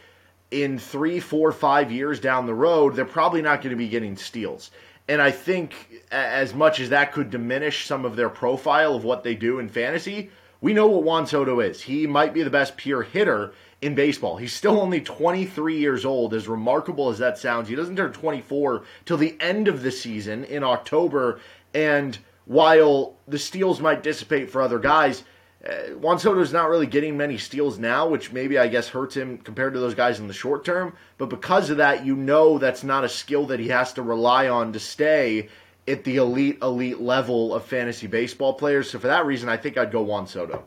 in 0.51 0.79
three, 0.79 1.21
four, 1.21 1.53
five 1.53 1.91
years 1.91 2.21
down 2.21 2.47
the 2.47 2.55
road, 2.55 2.95
they're 2.95 3.05
probably 3.05 3.43
not 3.43 3.61
going 3.61 3.71
to 3.71 3.77
be 3.77 3.89
getting 3.89 4.17
steals. 4.17 4.71
And 5.09 5.21
I 5.21 5.31
think 5.31 5.75
as 6.11 6.55
much 6.55 6.81
as 6.81 6.91
that 6.91 7.13
could 7.13 7.31
diminish 7.31 7.87
some 7.87 8.05
of 8.05 8.15
their 8.15 8.29
profile 8.29 8.95
of 8.95 9.05
what 9.05 9.25
they 9.25 9.35
do 9.35 9.59
in 9.59 9.69
fantasy, 9.69 10.31
we 10.65 10.73
know 10.73 10.87
what 10.87 11.03
Juan 11.03 11.27
Soto 11.27 11.61
is. 11.61 11.83
He 11.83 12.07
might 12.07 12.33
be 12.33 12.43
the 12.43 12.49
best 12.49 12.79
pure 12.79 13.03
hitter 13.03 13.53
in 13.83 13.95
baseball. 13.95 14.39
He's 14.39 14.55
still 14.55 14.81
only 14.81 14.99
23 14.99 15.77
years 15.77 16.07
old, 16.07 16.33
as 16.33 16.49
remarkable 16.49 17.11
as 17.11 17.19
that 17.19 17.37
sounds. 17.37 17.69
He 17.69 17.75
doesn't 17.75 17.97
turn 17.97 18.15
24 18.15 18.83
till 19.05 19.19
the 19.19 19.37
end 19.41 19.69
of 19.69 19.83
the 19.83 19.91
season 19.91 20.43
in 20.45 20.65
October. 20.65 21.39
And 21.75 22.17
while 22.47 23.15
the 23.29 23.39
steals 23.39 23.79
might 23.83 24.03
dissipate 24.03 24.49
for 24.51 24.63
other 24.63 24.79
guys, 24.79 25.25
uh, 25.69 25.93
Juan 25.99 26.19
Soto 26.19 26.41
is 26.41 26.55
not 26.55 26.71
really 26.71 26.87
getting 26.87 27.15
many 27.15 27.37
steals 27.37 27.79
now, 27.79 28.09
which 28.09 28.33
maybe 28.33 28.59
I 28.59 28.69
guess 28.69 28.89
hurts 28.89 29.15
him 29.15 29.37
compared 29.37 29.75
to 29.75 29.81
those 29.81 29.95
guys 29.95 30.19
in 30.19 30.29
the 30.29 30.33
short 30.33 30.65
term. 30.65 30.95
But 31.19 31.29
because 31.29 31.69
of 31.69 31.77
that, 31.77 32.07
you 32.07 32.17
know 32.17 32.57
that's 32.57 32.85
not 32.85 33.05
a 33.05 33.09
skill 33.11 33.45
that 33.49 33.61
he 33.61 33.69
has 33.69 33.93
to 33.93 34.03
rely 34.03 34.49
on 34.49 34.73
to 34.73 34.81
stay 34.81 35.51
at 35.87 36.05
the 36.05 36.17
elite, 36.17 36.59
elite 36.63 37.01
level 37.01 37.55
of 37.55 37.65
fantasy 37.65 38.07
baseball 38.07 38.55
players. 38.55 38.91
So 38.91 38.99
for 38.99 39.09
that 39.09 39.27
reason, 39.27 39.49
I 39.49 39.57
think 39.57 39.77
I'd 39.77 39.93
go 39.93 40.03
Juan 40.03 40.27
Soto. 40.27 40.65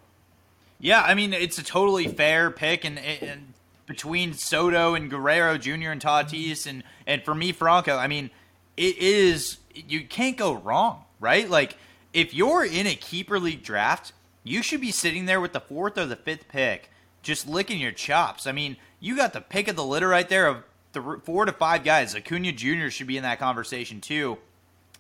Yeah, 0.80 1.02
I 1.02 1.16
mean 1.16 1.34
it's 1.34 1.58
a 1.58 1.64
totally 1.64 2.08
fair 2.08 2.52
pick, 2.52 2.86
and, 2.86 3.00
and 3.00 3.54
between 3.88 4.34
Soto 4.34 4.94
and 4.94 5.10
Guerrero 5.10 5.58
Jr. 5.58 5.90
and 5.90 6.02
Tatis, 6.02 6.68
and 6.68 6.84
and 7.08 7.24
for 7.24 7.34
me 7.34 7.52
Franco, 7.52 7.98
I 7.98 8.08
mean 8.08 8.30
it 8.76 8.98
is 8.98 9.58
you 9.74 10.06
can't 10.06 10.38
go 10.38 10.54
wrong, 10.54 11.04
right? 11.20 11.50
Like 11.50 11.78
if 12.14 12.34
you're 12.34 12.64
in 12.64 12.86
a 12.86 12.96
keeper 12.96 13.40
league 13.40 13.64
draft, 13.64 14.14
you 14.44 14.62
should 14.62 14.82
be 14.82 14.92
sitting 14.92 15.26
there 15.26 15.42
with 15.42 15.54
the 15.54 15.60
fourth 15.60 15.98
or 15.98 16.06
the 16.06 16.16
fifth 16.16 16.48
pick, 16.48 16.92
just 17.24 17.48
licking 17.48 17.80
your 17.80 17.92
chops. 17.92 18.46
I 18.46 18.52
mean, 18.52 18.78
you 19.00 19.16
got 19.18 19.34
the 19.34 19.42
pick 19.42 19.68
of 19.68 19.76
the 19.76 19.84
litter 19.84 20.08
right 20.08 20.30
there 20.30 20.46
of 20.46 20.64
the 20.92 21.20
four 21.24 21.46
to 21.46 21.52
five 21.52 21.84
guys. 21.84 22.14
Acuna 22.14 22.52
Jr. 22.52 22.90
should 22.90 23.08
be 23.08 23.18
in 23.18 23.24
that 23.24 23.40
conversation 23.40 24.00
too 24.00 24.38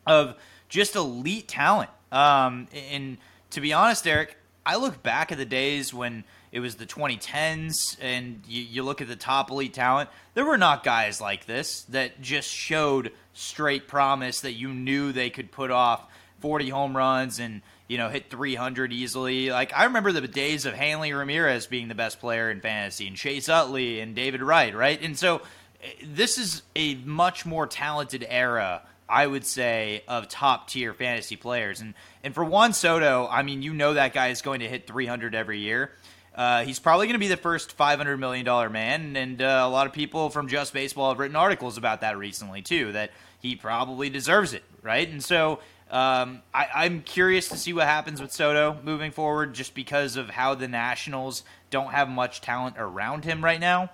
of 0.08 0.36
just 0.70 0.96
elite 0.96 1.48
talent. 1.48 1.90
Um, 2.12 2.68
and 2.92 3.18
to 3.52 3.62
be 3.62 3.74
honest, 3.74 4.08
Eric, 4.08 4.38
I 4.66 4.76
look 4.76 5.02
back 5.04 5.32
at 5.32 5.38
the 5.38 5.46
days 5.46 5.94
when 5.94 6.24
it 6.52 6.60
was 6.60 6.76
the 6.76 6.86
2010s 6.86 7.98
and 8.02 8.42
you, 8.48 8.62
you, 8.62 8.84
look 8.84 9.02
at 9.02 9.08
the 9.08 9.16
top 9.16 9.52
elite 9.52 9.74
talent, 9.74 10.10
there 10.34 10.46
were 10.46 10.58
not 10.58 10.84
guys 10.84 11.20
like 11.20 11.46
this 11.46 11.84
that 11.84 12.22
just 12.22 12.50
showed 12.50 13.12
straight 13.34 13.88
promise 13.88 14.42
that 14.42 14.54
you 14.54 14.74
knew 14.74 15.12
they 15.12 15.30
could 15.30 15.52
put 15.52 15.72
off 15.72 16.06
40 16.40 16.70
home 16.70 16.96
runs 16.96 17.40
and 17.40 17.62
you 17.88 17.98
know 17.98 18.10
hit 18.10 18.30
300 18.30 18.94
easily. 18.94 19.50
Like 19.50 19.74
I 19.74 19.86
remember 19.86 20.12
the 20.12 20.28
days 20.28 20.66
of 20.66 20.74
Hanley 20.74 21.14
Ramirez 21.14 21.68
being 21.68 21.88
the 21.88 21.96
best 21.96 22.20
player 22.20 22.52
in 22.52 22.62
fantasy 22.62 23.08
and 23.08 23.16
Chase 23.16 23.50
Utley 23.50 24.00
and 24.00 24.16
David 24.16 24.42
Wright, 24.42 24.76
right? 24.76 25.02
And 25.02 25.18
so 25.18 25.42
eh, 25.84 25.88
this 26.04 26.38
is 26.38 26.64
a 26.76 26.96
much 26.96 27.46
more 27.46 27.68
talented 27.68 28.26
era 28.30 28.84
I 29.10 29.26
would 29.26 29.46
say, 29.46 30.04
of 30.08 30.28
top 30.28 30.70
tier 30.70 30.94
fantasy 30.94 31.36
players. 31.36 31.82
And 31.82 31.94
and 32.24 32.34
for 32.34 32.44
Juan 32.44 32.74
Soto, 32.74 33.28
I 33.32 33.44
mean, 33.44 33.62
you 33.62 33.74
know 33.74 33.94
that 33.94 34.14
guy 34.14 34.28
is 34.30 34.42
going 34.42 34.60
to 34.60 34.68
hit 34.68 34.88
300 34.88 35.34
every 35.36 35.60
year. 35.60 35.92
Uh, 36.36 36.64
he's 36.64 36.78
probably 36.78 37.08
going 37.08 37.14
to 37.14 37.20
be 37.20 37.28
the 37.28 37.36
first 37.36 37.76
$500 37.76 38.20
million 38.20 38.46
man, 38.72 39.16
and 39.16 39.42
uh, 39.42 39.64
a 39.66 39.70
lot 39.70 39.88
of 39.88 39.94
people 39.94 40.30
from 40.30 40.48
Just 40.48 40.72
Baseball 40.72 41.10
have 41.10 41.18
written 41.18 41.36
articles 41.36 41.78
about 41.78 42.02
that 42.02 42.16
recently 42.16 42.62
too. 42.62 42.92
That 42.92 43.12
he 43.40 43.56
probably 43.56 44.10
deserves 44.10 44.54
it, 44.54 44.64
right? 44.84 45.10
And 45.10 45.24
so 45.24 45.60
um, 45.90 46.42
I, 46.54 46.86
am 46.86 47.02
curious 47.02 47.50
to 47.50 47.58
see 47.58 47.74
what 47.74 47.86
happens 47.86 48.22
with 48.22 48.32
Soto 48.32 48.78
moving 48.84 49.12
forward, 49.12 49.54
just 49.54 49.74
because 49.74 50.16
of 50.16 50.30
how 50.30 50.54
the 50.54 50.68
Nationals 50.68 51.44
don't 51.70 51.92
have 51.92 52.10
much 52.10 52.42
talent 52.42 52.76
around 52.78 53.24
him 53.24 53.44
right 53.44 53.60
now. 53.60 53.90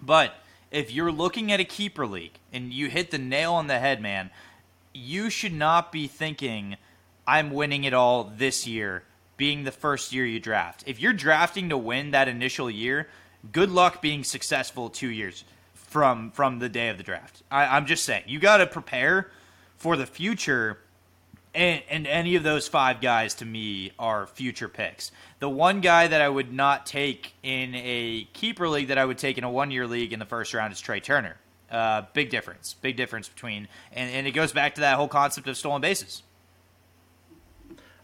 But 0.00 0.34
if 0.70 0.92
you're 0.92 1.12
looking 1.12 1.52
at 1.52 1.60
a 1.60 1.64
keeper 1.64 2.06
league 2.06 2.38
and 2.52 2.72
you 2.72 2.88
hit 2.88 3.10
the 3.10 3.18
nail 3.18 3.54
on 3.54 3.66
the 3.66 3.78
head, 3.78 4.00
man, 4.00 4.30
you 4.92 5.30
should 5.30 5.52
not 5.52 5.92
be 5.92 6.06
thinking, 6.06 6.76
I'm 7.26 7.50
winning 7.50 7.84
it 7.84 7.94
all 7.94 8.24
this 8.24 8.66
year, 8.66 9.04
being 9.36 9.64
the 9.64 9.72
first 9.72 10.12
year 10.12 10.24
you 10.24 10.40
draft. 10.40 10.84
If 10.86 11.00
you're 11.00 11.12
drafting 11.12 11.68
to 11.68 11.78
win 11.78 12.10
that 12.12 12.28
initial 12.28 12.70
year, 12.70 13.08
good 13.52 13.70
luck 13.70 14.00
being 14.00 14.24
successful 14.24 14.88
two 14.88 15.10
years 15.10 15.44
from 15.74 16.30
from 16.32 16.58
the 16.58 16.68
day 16.68 16.88
of 16.88 16.98
the 16.98 17.04
draft. 17.04 17.42
I, 17.50 17.66
I'm 17.66 17.86
just 17.86 18.04
saying, 18.04 18.24
you 18.26 18.38
got 18.38 18.58
to 18.58 18.66
prepare 18.66 19.30
for 19.76 19.96
the 19.96 20.06
future 20.06 20.78
and, 21.56 21.82
and 21.88 22.06
any 22.06 22.36
of 22.36 22.42
those 22.42 22.68
five 22.68 23.00
guys 23.00 23.34
to 23.36 23.44
me 23.44 23.92
are 23.98 24.26
future 24.26 24.68
picks. 24.68 25.10
The 25.38 25.48
one 25.48 25.80
guy 25.80 26.06
that 26.06 26.20
I 26.20 26.28
would 26.28 26.52
not 26.52 26.86
take 26.86 27.32
in 27.42 27.74
a 27.74 28.28
keeper 28.34 28.68
league 28.68 28.88
that 28.88 28.98
I 28.98 29.04
would 29.04 29.18
take 29.18 29.38
in 29.38 29.44
a 29.44 29.50
one 29.50 29.70
year 29.70 29.86
league 29.86 30.12
in 30.12 30.18
the 30.18 30.26
first 30.26 30.52
round 30.52 30.72
is 30.72 30.80
Trea 30.80 31.00
Turner. 31.00 31.36
Uh, 31.70 32.02
big 32.12 32.30
difference. 32.30 32.74
Big 32.74 32.96
difference 32.96 33.28
between, 33.28 33.68
and, 33.92 34.10
and 34.10 34.26
it 34.26 34.32
goes 34.32 34.52
back 34.52 34.74
to 34.76 34.82
that 34.82 34.96
whole 34.96 35.08
concept 35.08 35.48
of 35.48 35.56
stolen 35.56 35.80
bases. 35.80 36.22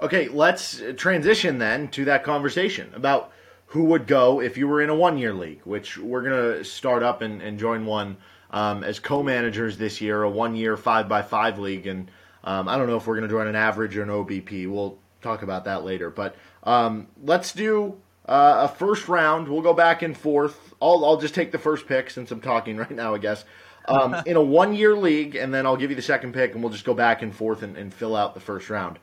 Okay, 0.00 0.28
let's 0.28 0.82
transition 0.96 1.58
then 1.58 1.88
to 1.88 2.06
that 2.06 2.24
conversation 2.24 2.90
about 2.94 3.32
who 3.66 3.84
would 3.84 4.06
go 4.06 4.40
if 4.40 4.58
you 4.58 4.66
were 4.66 4.82
in 4.82 4.90
a 4.90 4.94
one 4.94 5.16
year 5.16 5.32
league, 5.32 5.60
which 5.64 5.96
we're 5.96 6.22
going 6.22 6.54
to 6.54 6.64
start 6.64 7.02
up 7.02 7.22
and, 7.22 7.40
and 7.40 7.58
join 7.58 7.86
one 7.86 8.16
um, 8.50 8.82
as 8.82 8.98
co 8.98 9.22
managers 9.22 9.78
this 9.78 10.00
year, 10.00 10.22
a 10.22 10.30
one 10.30 10.56
year 10.56 10.76
five 10.76 11.08
by 11.08 11.22
five 11.22 11.58
league. 11.58 11.86
And 11.86 12.10
um, 12.44 12.68
I 12.68 12.76
don't 12.76 12.86
know 12.86 12.96
if 12.96 13.06
we're 13.06 13.16
going 13.16 13.28
to 13.28 13.34
join 13.34 13.46
an 13.46 13.56
average 13.56 13.96
or 13.96 14.02
an 14.02 14.08
OBP. 14.08 14.70
We'll 14.70 14.98
talk 15.20 15.42
about 15.42 15.64
that 15.64 15.84
later. 15.84 16.10
But 16.10 16.36
um, 16.64 17.08
let's 17.22 17.52
do 17.52 18.00
uh, 18.26 18.68
a 18.70 18.74
first 18.76 19.08
round. 19.08 19.48
We'll 19.48 19.62
go 19.62 19.74
back 19.74 20.02
and 20.02 20.16
forth. 20.16 20.74
I'll, 20.80 21.04
I'll 21.04 21.16
just 21.16 21.34
take 21.34 21.52
the 21.52 21.58
first 21.58 21.86
pick 21.86 22.10
since 22.10 22.30
I'm 22.30 22.40
talking 22.40 22.76
right 22.78 22.90
now, 22.90 23.14
I 23.14 23.18
guess. 23.18 23.44
Um, 23.86 24.14
in 24.26 24.36
a 24.36 24.42
one 24.42 24.74
year 24.74 24.96
league, 24.96 25.36
and 25.36 25.52
then 25.52 25.66
I'll 25.66 25.76
give 25.76 25.90
you 25.90 25.96
the 25.96 26.02
second 26.02 26.34
pick, 26.34 26.52
and 26.52 26.62
we'll 26.62 26.72
just 26.72 26.84
go 26.84 26.94
back 26.94 27.22
and 27.22 27.34
forth 27.34 27.62
and, 27.62 27.76
and 27.76 27.92
fill 27.92 28.16
out 28.16 28.34
the 28.34 28.40
first 28.40 28.70
round. 28.70 28.98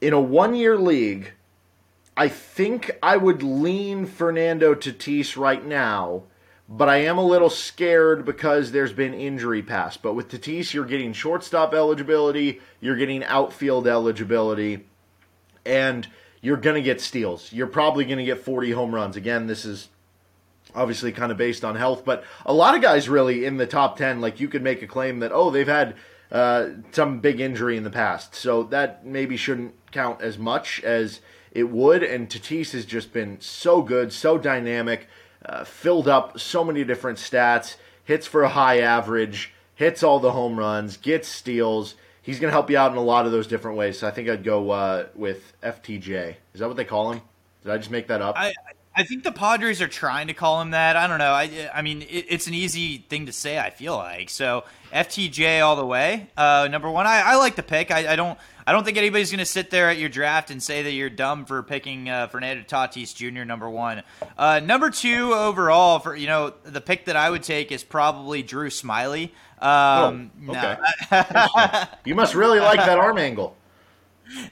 In 0.00 0.12
a 0.12 0.20
one 0.20 0.54
year 0.54 0.76
league, 0.76 1.32
I 2.16 2.28
think 2.28 2.90
I 3.02 3.16
would 3.16 3.42
lean 3.42 4.06
Fernando 4.06 4.74
Tatis 4.74 5.36
right 5.36 5.64
now 5.64 6.24
but 6.68 6.88
I 6.88 6.98
am 6.98 7.18
a 7.18 7.24
little 7.24 7.50
scared 7.50 8.24
because 8.24 8.72
there's 8.72 8.92
been 8.92 9.14
injury 9.14 9.62
past. 9.62 10.02
But 10.02 10.14
with 10.14 10.30
Tatis, 10.30 10.72
you're 10.72 10.84
getting 10.84 11.12
shortstop 11.12 11.74
eligibility, 11.74 12.60
you're 12.80 12.96
getting 12.96 13.24
outfield 13.24 13.86
eligibility, 13.86 14.86
and 15.66 16.08
you're 16.40 16.56
going 16.56 16.76
to 16.76 16.82
get 16.82 17.00
steals. 17.00 17.52
You're 17.52 17.66
probably 17.66 18.04
going 18.04 18.18
to 18.18 18.24
get 18.24 18.40
40 18.40 18.72
home 18.72 18.94
runs. 18.94 19.16
Again, 19.16 19.46
this 19.46 19.64
is 19.64 19.88
obviously 20.74 21.12
kind 21.12 21.30
of 21.30 21.38
based 21.38 21.64
on 21.64 21.76
health, 21.76 22.04
but 22.04 22.24
a 22.46 22.52
lot 22.52 22.74
of 22.74 22.82
guys 22.82 23.08
really 23.08 23.44
in 23.44 23.58
the 23.58 23.66
top 23.66 23.96
10, 23.96 24.20
like 24.20 24.40
you 24.40 24.48
could 24.48 24.62
make 24.62 24.82
a 24.82 24.86
claim 24.86 25.20
that, 25.20 25.32
oh, 25.32 25.50
they've 25.50 25.68
had 25.68 25.94
uh, 26.30 26.68
some 26.92 27.20
big 27.20 27.40
injury 27.40 27.76
in 27.76 27.84
the 27.84 27.90
past. 27.90 28.34
So 28.34 28.62
that 28.64 29.04
maybe 29.04 29.36
shouldn't 29.36 29.74
count 29.92 30.22
as 30.22 30.38
much 30.38 30.82
as 30.82 31.20
it 31.52 31.64
would. 31.64 32.02
And 32.02 32.28
Tatis 32.28 32.72
has 32.72 32.86
just 32.86 33.12
been 33.12 33.40
so 33.40 33.82
good, 33.82 34.12
so 34.12 34.38
dynamic 34.38 35.08
uh, 35.44 35.64
filled 35.64 36.08
up 36.08 36.38
so 36.38 36.64
many 36.64 36.84
different 36.84 37.18
stats, 37.18 37.76
hits 38.04 38.26
for 38.26 38.42
a 38.42 38.48
high 38.48 38.80
average, 38.80 39.52
hits 39.74 40.02
all 40.02 40.20
the 40.20 40.32
home 40.32 40.58
runs, 40.58 40.96
gets 40.96 41.28
steals. 41.28 41.94
He's 42.22 42.38
going 42.38 42.50
to 42.50 42.52
help 42.52 42.70
you 42.70 42.78
out 42.78 42.92
in 42.92 42.98
a 42.98 43.02
lot 43.02 43.26
of 43.26 43.32
those 43.32 43.46
different 43.46 43.76
ways. 43.76 43.98
So 43.98 44.06
I 44.06 44.10
think 44.10 44.28
I'd 44.28 44.44
go 44.44 44.70
uh, 44.70 45.06
with 45.14 45.52
FTJ. 45.62 46.36
Is 46.54 46.60
that 46.60 46.68
what 46.68 46.76
they 46.76 46.84
call 46.84 47.12
him? 47.12 47.22
Did 47.64 47.72
I 47.72 47.78
just 47.78 47.90
make 47.90 48.06
that 48.08 48.22
up? 48.22 48.36
I, 48.38 48.52
I 48.94 49.04
think 49.04 49.24
the 49.24 49.32
Padres 49.32 49.80
are 49.80 49.88
trying 49.88 50.26
to 50.26 50.34
call 50.34 50.60
him 50.60 50.70
that. 50.70 50.96
I 50.96 51.06
don't 51.06 51.18
know. 51.18 51.32
I, 51.32 51.70
I 51.74 51.82
mean, 51.82 52.02
it, 52.02 52.26
it's 52.28 52.46
an 52.46 52.54
easy 52.54 52.98
thing 52.98 53.26
to 53.26 53.32
say. 53.32 53.58
I 53.58 53.70
feel 53.70 53.96
like 53.96 54.28
so 54.30 54.64
FTJ 54.92 55.64
all 55.64 55.76
the 55.76 55.86
way. 55.86 56.28
Uh, 56.36 56.68
number 56.70 56.90
one, 56.90 57.06
I, 57.06 57.22
I 57.22 57.36
like 57.36 57.56
the 57.56 57.62
pick. 57.62 57.90
I, 57.90 58.12
I 58.12 58.16
don't 58.16 58.38
I 58.66 58.72
don't 58.72 58.84
think 58.84 58.96
anybody's 58.96 59.30
going 59.30 59.40
to 59.40 59.44
sit 59.44 59.70
there 59.70 59.90
at 59.90 59.98
your 59.98 60.08
draft 60.08 60.50
and 60.50 60.62
say 60.62 60.82
that 60.82 60.92
you're 60.92 61.10
dumb 61.10 61.44
for 61.44 61.62
picking 61.62 62.08
uh, 62.08 62.28
Fernando 62.28 62.62
Tatis 62.62 63.14
Jr. 63.14 63.44
number 63.44 63.68
one. 63.68 64.02
Uh, 64.38 64.60
number 64.60 64.90
two 64.90 65.32
overall 65.32 65.98
for 65.98 66.14
you 66.14 66.26
know 66.26 66.52
the 66.64 66.80
pick 66.80 67.06
that 67.06 67.16
I 67.16 67.30
would 67.30 67.42
take 67.42 67.72
is 67.72 67.82
probably 67.82 68.42
Drew 68.42 68.68
Smyly. 68.68 69.30
Um, 69.58 70.30
oh, 70.48 70.50
okay. 70.50 70.76
No. 71.10 71.84
you 72.04 72.14
must 72.14 72.34
really 72.34 72.60
like 72.60 72.78
that 72.78 72.98
arm 72.98 73.18
angle. 73.18 73.56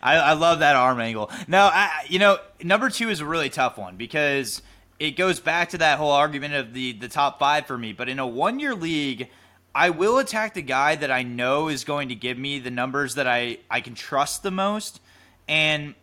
I, 0.03 0.17
I 0.17 0.33
love 0.35 0.59
that 0.61 0.77
arm 0.77 1.01
angle. 1.01 1.31
No, 1.49 1.63
I, 1.73 2.05
you 2.09 2.19
know, 2.19 2.39
number 2.63 2.91
two 2.91 3.09
is 3.09 3.21
a 3.21 3.25
really 3.25 3.49
tough 3.49 3.79
one 3.79 3.97
because 3.97 4.63
it 4.99 5.13
goes 5.13 5.41
back 5.41 5.71
to 5.71 5.79
that 5.79 5.99
whole 5.99 6.13
argument 6.13 6.55
of 6.55 6.75
the 6.75 6.93
the 6.93 7.09
top 7.09 7.39
five 7.39 7.67
for 7.67 7.79
me. 7.79 7.93
But 7.93 8.09
in 8.09 8.19
a 8.19 8.27
one 8.27 8.59
year 8.61 8.75
league, 8.75 9.29
I 9.75 9.91
will 9.91 10.19
attack 10.19 10.55
the 10.55 10.63
guy 10.63 10.97
that 10.97 11.11
I 11.11 11.23
know 11.23 11.69
is 11.69 11.85
going 11.85 12.09
to 12.09 12.15
give 12.15 12.37
me 12.37 12.59
the 12.59 12.71
numbers 12.71 13.15
that 13.15 13.27
I 13.27 13.59
I 13.71 13.81
can 13.81 13.95
trust 13.95 14.43
the 14.43 14.51
most, 14.51 15.01
and 15.49 15.95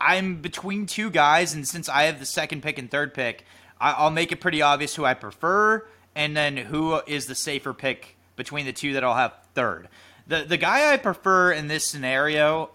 I'm 0.00 0.40
between 0.42 0.86
two 0.86 1.10
guys. 1.10 1.54
And 1.54 1.66
since 1.66 1.88
I 1.88 2.04
have 2.04 2.18
the 2.18 2.26
second 2.26 2.62
pick 2.62 2.78
and 2.78 2.90
third 2.90 3.14
pick, 3.14 3.44
I, 3.80 3.92
I'll 3.92 4.10
make 4.10 4.32
it 4.32 4.40
pretty 4.40 4.62
obvious 4.62 4.94
who 4.94 5.04
I 5.04 5.14
prefer, 5.14 5.86
and 6.14 6.36
then 6.36 6.56
who 6.56 7.00
is 7.06 7.26
the 7.26 7.34
safer 7.34 7.72
pick 7.72 8.16
between 8.34 8.66
the 8.66 8.72
two 8.72 8.92
that 8.94 9.04
I'll 9.04 9.14
have 9.14 9.34
third. 9.54 9.88
The 10.26 10.44
the 10.44 10.56
guy 10.56 10.92
I 10.92 10.96
prefer 10.96 11.52
in 11.52 11.68
this 11.68 11.86
scenario 11.86 12.70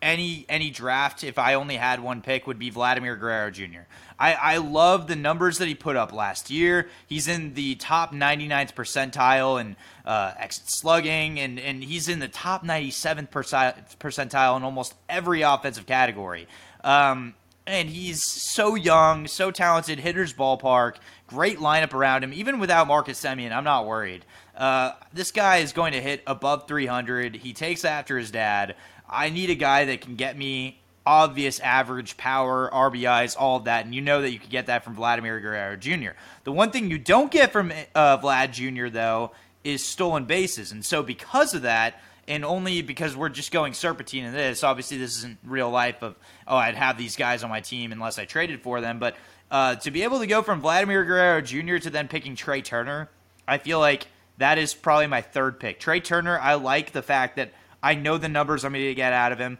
any 0.00 0.46
any 0.48 0.70
draft 0.70 1.24
if 1.24 1.38
I 1.38 1.54
only 1.54 1.76
had 1.76 2.00
one 2.00 2.22
pick 2.22 2.46
would 2.46 2.58
be 2.58 2.70
Vladimir 2.70 3.16
Guerrero 3.16 3.50
Jr. 3.50 3.82
I, 4.18 4.34
I 4.34 4.56
love 4.56 5.06
the 5.06 5.16
numbers 5.16 5.58
that 5.58 5.68
he 5.68 5.74
put 5.74 5.94
up 5.94 6.12
last 6.12 6.50
year. 6.50 6.88
He's 7.06 7.28
in 7.28 7.54
the 7.54 7.76
top 7.76 8.12
99th 8.12 8.74
percentile 8.74 9.60
in 9.60 9.76
uh, 10.04 10.32
exit 10.36 10.64
slugging, 10.66 11.38
and, 11.38 11.60
and 11.60 11.84
he's 11.84 12.08
in 12.08 12.18
the 12.18 12.28
top 12.28 12.64
97th 12.64 13.30
percentile 13.30 14.56
in 14.56 14.64
almost 14.64 14.94
every 15.08 15.42
offensive 15.42 15.86
category. 15.86 16.48
Um, 16.82 17.34
and 17.68 17.88
he's 17.90 18.24
so 18.24 18.74
young, 18.74 19.26
so 19.26 19.50
talented, 19.50 20.00
hitter's 20.00 20.32
ballpark, 20.32 20.96
great 21.26 21.58
lineup 21.58 21.92
around 21.92 22.24
him. 22.24 22.32
Even 22.32 22.58
without 22.58 22.88
Marcus 22.88 23.22
Semien, 23.22 23.52
I'm 23.52 23.64
not 23.64 23.86
worried. 23.86 24.24
Uh, 24.56 24.92
this 25.12 25.30
guy 25.30 25.58
is 25.58 25.72
going 25.72 25.92
to 25.92 26.00
hit 26.00 26.22
above 26.26 26.66
300. 26.66 27.36
He 27.36 27.52
takes 27.52 27.84
after 27.84 28.18
his 28.18 28.30
dad. 28.30 28.74
I 29.08 29.30
need 29.30 29.50
a 29.50 29.54
guy 29.54 29.86
that 29.86 30.00
can 30.00 30.16
get 30.16 30.36
me 30.36 30.80
obvious 31.06 31.58
average 31.60 32.18
power, 32.18 32.70
RBIs, 32.70 33.34
all 33.38 33.56
of 33.56 33.64
that, 33.64 33.86
and 33.86 33.94
you 33.94 34.02
know 34.02 34.20
that 34.20 34.30
you 34.30 34.38
could 34.38 34.50
get 34.50 34.66
that 34.66 34.84
from 34.84 34.94
Vladimir 34.94 35.40
Guerrero 35.40 35.76
Jr. 35.76 36.10
The 36.44 36.52
one 36.52 36.70
thing 36.70 36.90
you 36.90 36.98
don't 36.98 37.30
get 37.30 37.50
from 37.50 37.72
uh, 37.94 38.18
Vlad 38.18 38.52
Jr. 38.52 38.88
though 38.88 39.32
is 39.64 39.84
stolen 39.84 40.26
bases, 40.26 40.70
and 40.72 40.84
so 40.84 41.02
because 41.02 41.54
of 41.54 41.62
that, 41.62 42.00
and 42.28 42.44
only 42.44 42.82
because 42.82 43.16
we're 43.16 43.30
just 43.30 43.50
going 43.50 43.72
serpentine 43.72 44.24
in 44.24 44.34
this. 44.34 44.62
Obviously, 44.62 44.98
this 44.98 45.16
isn't 45.16 45.38
real 45.42 45.70
life 45.70 46.02
of 46.02 46.14
oh, 46.46 46.56
I'd 46.56 46.74
have 46.74 46.98
these 46.98 47.16
guys 47.16 47.42
on 47.42 47.50
my 47.50 47.60
team 47.60 47.90
unless 47.90 48.18
I 48.18 48.26
traded 48.26 48.60
for 48.60 48.80
them. 48.82 48.98
But 48.98 49.16
uh, 49.50 49.76
to 49.76 49.90
be 49.90 50.02
able 50.02 50.18
to 50.18 50.26
go 50.26 50.42
from 50.42 50.60
Vladimir 50.60 51.04
Guerrero 51.04 51.40
Jr. 51.40 51.78
to 51.78 51.90
then 51.90 52.06
picking 52.06 52.36
Trea 52.36 52.60
Turner, 52.60 53.08
I 53.48 53.56
feel 53.56 53.80
like 53.80 54.08
that 54.36 54.58
is 54.58 54.74
probably 54.74 55.06
my 55.06 55.22
third 55.22 55.58
pick. 55.58 55.80
Trea 55.80 56.00
Turner, 56.00 56.38
I 56.38 56.54
like 56.54 56.92
the 56.92 57.02
fact 57.02 57.36
that 57.36 57.52
I 57.82 57.94
know 57.94 58.18
the 58.18 58.28
numbers 58.28 58.64
I'm 58.64 58.72
going 58.72 58.84
to 58.84 58.94
get 58.94 59.12
out 59.12 59.32
of 59.32 59.38
him. 59.38 59.58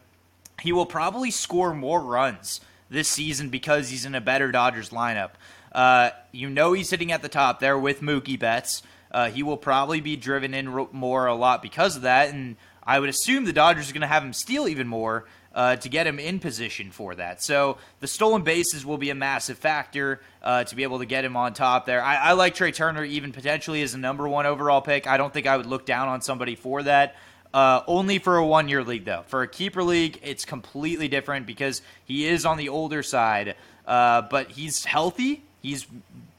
He 0.61 0.73
will 0.73 0.87
probably 0.87 1.31
score 1.31 1.73
more 1.73 2.01
runs 2.01 2.61
this 2.91 3.09
season 3.09 3.49
because 3.49 3.91
he's 3.91 4.05
in 4.05 4.15
a 4.15 4.21
better 4.21 4.51
Dodgers 4.51 4.91
lineup. 4.91 5.31
Uh, 5.73 6.11
you 6.33 6.49
know 6.51 6.73
he's 6.73 6.89
sitting 6.89 7.13
at 7.13 7.23
the 7.23 7.29
top 7.29 7.61
there 7.61 7.79
with 7.79 8.01
Mookie 8.01 8.39
Betts. 8.39 8.83
Uh, 9.11 9.31
he 9.31 9.43
will 9.43 9.57
probably 9.57 10.01
be 10.01 10.17
driven 10.17 10.53
in 10.55 10.69
more 10.93 11.27
a 11.27 11.35
lot 11.35 11.63
because 11.63 11.97
of 11.97 12.03
that, 12.03 12.31
and 12.31 12.57
I 12.83 12.99
would 12.99 13.09
assume 13.09 13.45
the 13.45 13.53
Dodgers 13.53 13.89
are 13.89 13.93
going 13.93 14.03
to 14.03 14.07
have 14.07 14.23
him 14.23 14.33
steal 14.33 14.69
even 14.69 14.89
more 14.89 15.27
uh, 15.55 15.77
to 15.77 15.89
get 15.89 16.07
him 16.07 16.19
in 16.19 16.39
position 16.41 16.91
for 16.91 17.15
that. 17.15 17.43
So 17.43 17.79
the 18.01 18.07
stolen 18.07 18.43
bases 18.43 18.85
will 18.85 18.99
be 18.99 19.11
a 19.11 19.15
massive 19.15 19.59
factor 19.59 20.21
uh, 20.43 20.65
to 20.65 20.77
be 20.77 20.83
able 20.83 20.99
to 20.99 21.07
get 21.07 21.25
him 21.25 21.37
on 21.37 21.55
top 21.55 21.87
there. 21.87 22.03
I, 22.03 22.17
I 22.17 22.33
like 22.33 22.55
Trea 22.55 22.73
Turner 22.73 23.05
even 23.05 23.33
potentially 23.33 23.83
as 23.83 23.95
a 23.95 23.99
number 23.99 24.29
one 24.29 24.47
overall 24.47 24.81
pick. 24.81 25.07
I 25.07 25.17
don't 25.17 25.33
think 25.33 25.47
I 25.47 25.57
would 25.57 25.67
look 25.67 25.87
down 25.87 26.09
on 26.09 26.21
somebody 26.21 26.55
for 26.55 26.83
that. 26.83 27.17
Uh, 27.53 27.83
only 27.87 28.19
for 28.19 28.37
a 28.37 28.47
one 28.47 28.69
year 28.69 28.85
league, 28.85 29.05
though. 29.05 29.25
For 29.27 29.43
a 29.43 29.49
keeper 29.49 29.83
league, 29.83 30.21
it's 30.23 30.45
completely 30.45 31.09
different 31.09 31.47
because 31.47 31.81
he 32.05 32.27
is 32.27 32.45
on 32.45 32.59
the 32.59 32.69
older 32.69 33.03
side, 33.03 33.57
uh, 33.87 34.23
but 34.23 34.51
he's 34.51 34.85
healthy. 34.85 35.43
He's 35.63 35.87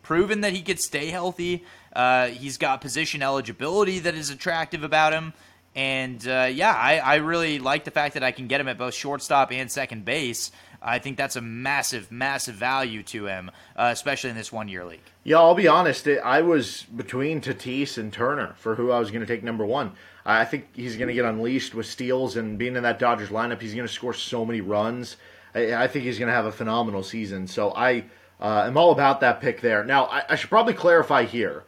proven 0.03 0.41
that 0.41 0.53
he 0.53 0.61
could 0.61 0.79
stay 0.79 1.07
healthy. 1.07 1.63
Uh, 1.93 2.27
he's 2.27 2.57
got 2.57 2.81
position 2.81 3.23
eligibility 3.23 3.99
that 3.99 4.15
is 4.15 4.29
attractive 4.29 4.83
about 4.83 5.13
him. 5.13 5.33
And 5.75 6.25
uh, 6.27 6.49
yeah, 6.51 6.73
I, 6.73 6.97
I, 6.97 7.15
really 7.15 7.59
like 7.59 7.83
the 7.83 7.91
fact 7.91 8.15
that 8.15 8.23
I 8.23 8.31
can 8.31 8.47
get 8.47 8.59
him 8.59 8.67
at 8.67 8.77
both 8.77 8.93
shortstop 8.93 9.51
and 9.51 9.71
second 9.71 10.03
base. 10.03 10.51
I 10.81 10.99
think 10.99 11.17
that's 11.17 11.35
a 11.35 11.41
massive, 11.41 12.11
massive 12.11 12.55
value 12.55 13.03
to 13.03 13.27
him, 13.27 13.51
uh, 13.75 13.89
especially 13.91 14.29
in 14.29 14.35
this 14.35 14.51
one 14.51 14.67
year 14.67 14.85
league. 14.85 15.03
Yeah, 15.23 15.37
I'll 15.37 15.55
be 15.55 15.67
honest. 15.67 16.07
I 16.07 16.41
was 16.41 16.83
between 16.83 17.41
Tatis 17.41 17.97
and 17.97 18.11
Turner 18.11 18.55
for 18.57 18.75
who 18.75 18.91
I 18.91 18.99
was 18.99 19.11
going 19.11 19.21
to 19.21 19.27
take 19.27 19.43
number 19.43 19.65
one. 19.65 19.91
I 20.29 20.45
think 20.45 20.67
he's 20.75 20.95
going 20.95 21.07
to 21.07 21.13
get 21.13 21.25
unleashed 21.25 21.73
with 21.73 21.85
steals 21.85 22.37
and 22.37 22.57
being 22.57 22.75
in 22.75 22.83
that 22.83 22.99
Dodgers 22.99 23.29
lineup. 23.29 23.61
He's 23.61 23.73
going 23.73 23.87
to 23.87 23.93
score 23.93 24.13
so 24.13 24.45
many 24.45 24.61
runs. 24.61 25.17
I, 25.55 25.73
I 25.73 25.87
think 25.87 26.05
he's 26.05 26.19
going 26.19 26.27
to 26.27 26.35
have 26.35 26.45
a 26.45 26.51
phenomenal 26.51 27.03
season. 27.03 27.47
So 27.47 27.73
I 27.75 28.05
uh, 28.39 28.65
am 28.67 28.77
all 28.77 28.91
about 28.91 29.21
that 29.21 29.41
pick 29.41 29.61
there. 29.61 29.83
Now 29.83 30.05
I, 30.05 30.23
I 30.29 30.35
should 30.35 30.49
probably 30.49 30.73
clarify 30.73 31.23
here. 31.23 31.63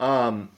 Um, 0.00 0.48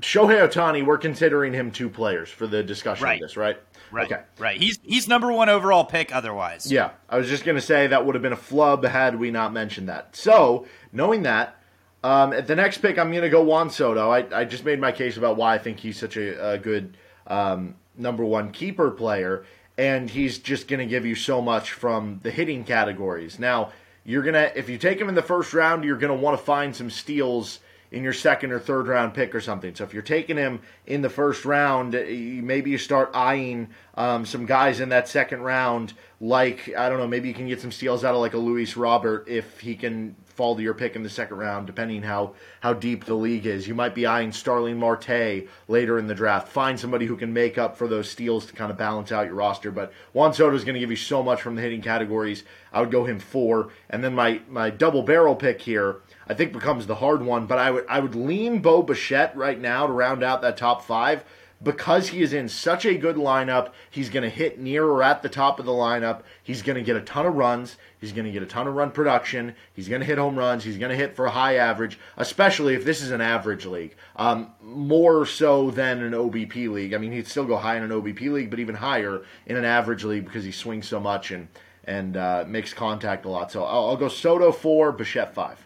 Shohei 0.00 0.48
Ohtani, 0.48 0.84
we're 0.84 0.98
considering 0.98 1.52
him 1.52 1.70
two 1.70 1.90
players 1.90 2.30
for 2.30 2.46
the 2.46 2.62
discussion 2.62 3.04
right. 3.04 3.20
of 3.22 3.28
this, 3.28 3.36
right? 3.36 3.58
Right. 3.90 4.10
Okay. 4.10 4.22
Right. 4.38 4.58
He's 4.58 4.78
he's 4.82 5.06
number 5.06 5.30
one 5.30 5.50
overall 5.50 5.84
pick. 5.84 6.14
Otherwise. 6.14 6.72
Yeah, 6.72 6.92
I 7.10 7.18
was 7.18 7.28
just 7.28 7.44
going 7.44 7.56
to 7.56 7.62
say 7.62 7.88
that 7.88 8.06
would 8.06 8.14
have 8.14 8.22
been 8.22 8.32
a 8.32 8.36
flub 8.36 8.84
had 8.84 9.18
we 9.18 9.30
not 9.30 9.52
mentioned 9.52 9.90
that. 9.90 10.16
So 10.16 10.66
knowing 10.92 11.24
that, 11.24 11.56
um, 12.02 12.32
at 12.32 12.46
the 12.46 12.56
next 12.56 12.78
pick, 12.78 12.98
I'm 12.98 13.10
going 13.10 13.22
to 13.22 13.28
go 13.28 13.42
Juan 13.42 13.68
Soto. 13.68 14.10
I, 14.10 14.40
I 14.40 14.44
just 14.44 14.64
made 14.64 14.80
my 14.80 14.92
case 14.92 15.18
about 15.18 15.36
why 15.36 15.54
I 15.54 15.58
think 15.58 15.78
he's 15.78 15.98
such 15.98 16.16
a, 16.16 16.52
a 16.52 16.58
good 16.58 16.96
um, 17.26 17.74
number 17.96 18.24
one 18.24 18.50
keeper 18.50 18.90
player, 18.90 19.44
and 19.78 20.10
he's 20.10 20.38
just 20.38 20.68
going 20.68 20.80
to 20.80 20.86
give 20.86 21.06
you 21.06 21.14
so 21.14 21.40
much 21.40 21.72
from 21.72 22.20
the 22.22 22.30
hitting 22.30 22.64
categories. 22.64 23.38
Now, 23.38 23.72
you're 24.04 24.22
gonna 24.22 24.50
if 24.54 24.68
you 24.68 24.78
take 24.78 25.00
him 25.00 25.08
in 25.08 25.14
the 25.14 25.22
first 25.22 25.54
round, 25.54 25.84
you're 25.84 25.96
going 25.96 26.16
to 26.16 26.22
want 26.22 26.38
to 26.38 26.44
find 26.44 26.74
some 26.74 26.90
steals 26.90 27.60
in 27.92 28.02
your 28.02 28.14
second 28.14 28.50
or 28.50 28.58
third 28.58 28.88
round 28.88 29.12
pick 29.12 29.34
or 29.34 29.40
something. 29.40 29.74
So 29.74 29.84
if 29.84 29.92
you're 29.92 30.02
taking 30.02 30.38
him 30.38 30.60
in 30.86 31.02
the 31.02 31.10
first 31.10 31.44
round, 31.44 31.92
maybe 31.92 32.70
you 32.70 32.78
start 32.78 33.10
eyeing 33.14 33.68
um, 33.96 34.24
some 34.24 34.46
guys 34.46 34.80
in 34.80 34.88
that 34.88 35.08
second 35.08 35.42
round. 35.42 35.92
Like 36.20 36.74
I 36.76 36.88
don't 36.88 36.98
know, 36.98 37.06
maybe 37.06 37.28
you 37.28 37.34
can 37.34 37.48
get 37.48 37.60
some 37.60 37.70
steals 37.70 38.02
out 38.02 38.14
of 38.14 38.20
like 38.20 38.34
a 38.34 38.38
Luis 38.38 38.76
Robert 38.76 39.28
if 39.28 39.60
he 39.60 39.76
can 39.76 40.16
fall 40.34 40.56
to 40.56 40.62
your 40.62 40.74
pick 40.74 40.96
in 40.96 41.02
the 41.02 41.10
second 41.10 41.38
round, 41.38 41.66
depending 41.66 42.02
how 42.02 42.34
how 42.60 42.72
deep 42.72 43.04
the 43.04 43.14
league 43.14 43.46
is. 43.46 43.68
You 43.68 43.74
might 43.74 43.94
be 43.94 44.06
eyeing 44.06 44.32
Starling 44.32 44.78
Marte 44.78 45.48
later 45.68 45.98
in 45.98 46.06
the 46.06 46.14
draft. 46.14 46.48
Find 46.48 46.78
somebody 46.78 47.06
who 47.06 47.16
can 47.16 47.32
make 47.32 47.58
up 47.58 47.76
for 47.76 47.88
those 47.88 48.10
steals 48.10 48.46
to 48.46 48.52
kind 48.52 48.70
of 48.70 48.76
balance 48.76 49.12
out 49.12 49.26
your 49.26 49.34
roster. 49.34 49.70
But 49.70 49.92
Juan 50.12 50.32
Soto 50.34 50.54
is 50.54 50.64
going 50.64 50.74
to 50.74 50.80
give 50.80 50.90
you 50.90 50.96
so 50.96 51.22
much 51.22 51.42
from 51.42 51.56
the 51.56 51.62
hitting 51.62 51.82
categories. 51.82 52.44
I 52.72 52.80
would 52.80 52.90
go 52.90 53.04
him 53.04 53.18
four, 53.18 53.70
and 53.90 54.02
then 54.02 54.14
my 54.14 54.40
my 54.48 54.70
double 54.70 55.02
barrel 55.02 55.36
pick 55.36 55.62
here. 55.62 55.96
I 56.28 56.34
think 56.34 56.52
becomes 56.52 56.86
the 56.86 56.94
hard 56.96 57.22
one, 57.22 57.46
but 57.46 57.58
I 57.58 57.70
would 57.70 57.86
I 57.88 58.00
would 58.00 58.14
lean 58.14 58.60
Bo 58.60 58.82
Bichette 58.82 59.36
right 59.36 59.60
now 59.60 59.86
to 59.86 59.92
round 59.92 60.22
out 60.22 60.42
that 60.42 60.56
top 60.56 60.82
five 60.82 61.24
because 61.62 62.08
he 62.08 62.22
is 62.22 62.32
in 62.32 62.48
such 62.48 62.84
a 62.84 62.96
good 62.96 63.16
lineup, 63.16 63.72
he's 63.90 64.10
going 64.10 64.22
to 64.22 64.28
hit 64.28 64.58
near 64.58 64.84
or 64.84 65.02
at 65.02 65.22
the 65.22 65.28
top 65.28 65.60
of 65.60 65.66
the 65.66 65.72
lineup. 65.72 66.22
He's 66.42 66.62
going 66.62 66.76
to 66.76 66.82
get 66.82 66.96
a 66.96 67.00
ton 67.00 67.26
of 67.26 67.34
runs. 67.34 67.76
He's 68.00 68.12
going 68.12 68.24
to 68.24 68.32
get 68.32 68.42
a 68.42 68.46
ton 68.46 68.66
of 68.66 68.74
run 68.74 68.90
production. 68.90 69.54
He's 69.74 69.88
going 69.88 70.00
to 70.00 70.06
hit 70.06 70.18
home 70.18 70.36
runs. 70.36 70.64
He's 70.64 70.78
going 70.78 70.90
to 70.90 70.96
hit 70.96 71.14
for 71.14 71.26
a 71.26 71.30
high 71.30 71.56
average, 71.56 71.98
especially 72.16 72.74
if 72.74 72.84
this 72.84 73.00
is 73.00 73.10
an 73.10 73.20
average 73.20 73.66
league. 73.66 73.94
Um, 74.16 74.52
more 74.60 75.24
so 75.26 75.70
than 75.70 76.02
an 76.02 76.12
OBP 76.12 76.68
league. 76.70 76.94
I 76.94 76.98
mean, 76.98 77.12
he'd 77.12 77.26
still 77.26 77.44
go 77.44 77.56
high 77.56 77.76
in 77.76 77.82
an 77.82 77.90
OBP 77.90 78.32
league, 78.32 78.50
but 78.50 78.58
even 78.58 78.74
higher 78.74 79.22
in 79.46 79.56
an 79.56 79.64
average 79.64 80.04
league 80.04 80.24
because 80.24 80.44
he 80.44 80.52
swings 80.52 80.88
so 80.88 81.00
much 81.00 81.30
and 81.30 81.48
and 81.84 82.16
uh, 82.16 82.44
makes 82.46 82.72
contact 82.72 83.24
a 83.24 83.28
lot. 83.28 83.50
So 83.50 83.64
I'll, 83.64 83.88
I'll 83.88 83.96
go 83.96 84.08
Soto 84.08 84.52
four, 84.52 84.92
Bichette 84.92 85.34
five. 85.34 85.61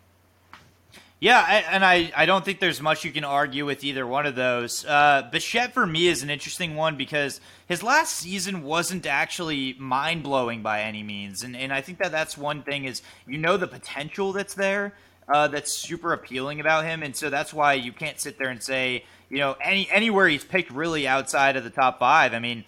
Yeah, 1.18 1.64
and 1.70 1.82
I, 1.82 2.12
I 2.14 2.26
don't 2.26 2.44
think 2.44 2.60
there's 2.60 2.82
much 2.82 3.02
you 3.02 3.10
can 3.10 3.24
argue 3.24 3.64
with 3.64 3.84
either 3.84 4.06
one 4.06 4.26
of 4.26 4.34
those. 4.34 4.84
Uh, 4.84 5.26
Bichette 5.32 5.72
for 5.72 5.86
me 5.86 6.08
is 6.08 6.22
an 6.22 6.28
interesting 6.28 6.76
one 6.76 6.96
because 6.96 7.40
his 7.66 7.82
last 7.82 8.16
season 8.16 8.62
wasn't 8.62 9.06
actually 9.06 9.74
mind 9.78 10.22
blowing 10.22 10.62
by 10.62 10.82
any 10.82 11.02
means, 11.02 11.42
and 11.42 11.56
and 11.56 11.72
I 11.72 11.80
think 11.80 12.00
that 12.00 12.12
that's 12.12 12.36
one 12.36 12.62
thing 12.62 12.84
is 12.84 13.00
you 13.26 13.38
know 13.38 13.56
the 13.56 13.66
potential 13.66 14.34
that's 14.34 14.52
there, 14.52 14.92
uh, 15.26 15.48
that's 15.48 15.72
super 15.72 16.12
appealing 16.12 16.60
about 16.60 16.84
him, 16.84 17.02
and 17.02 17.16
so 17.16 17.30
that's 17.30 17.54
why 17.54 17.72
you 17.72 17.92
can't 17.92 18.20
sit 18.20 18.38
there 18.38 18.50
and 18.50 18.62
say 18.62 19.04
you 19.30 19.38
know 19.38 19.56
any 19.62 19.88
anywhere 19.90 20.28
he's 20.28 20.44
picked 20.44 20.70
really 20.70 21.08
outside 21.08 21.56
of 21.56 21.64
the 21.64 21.70
top 21.70 21.98
five. 21.98 22.34
I 22.34 22.40
mean, 22.40 22.64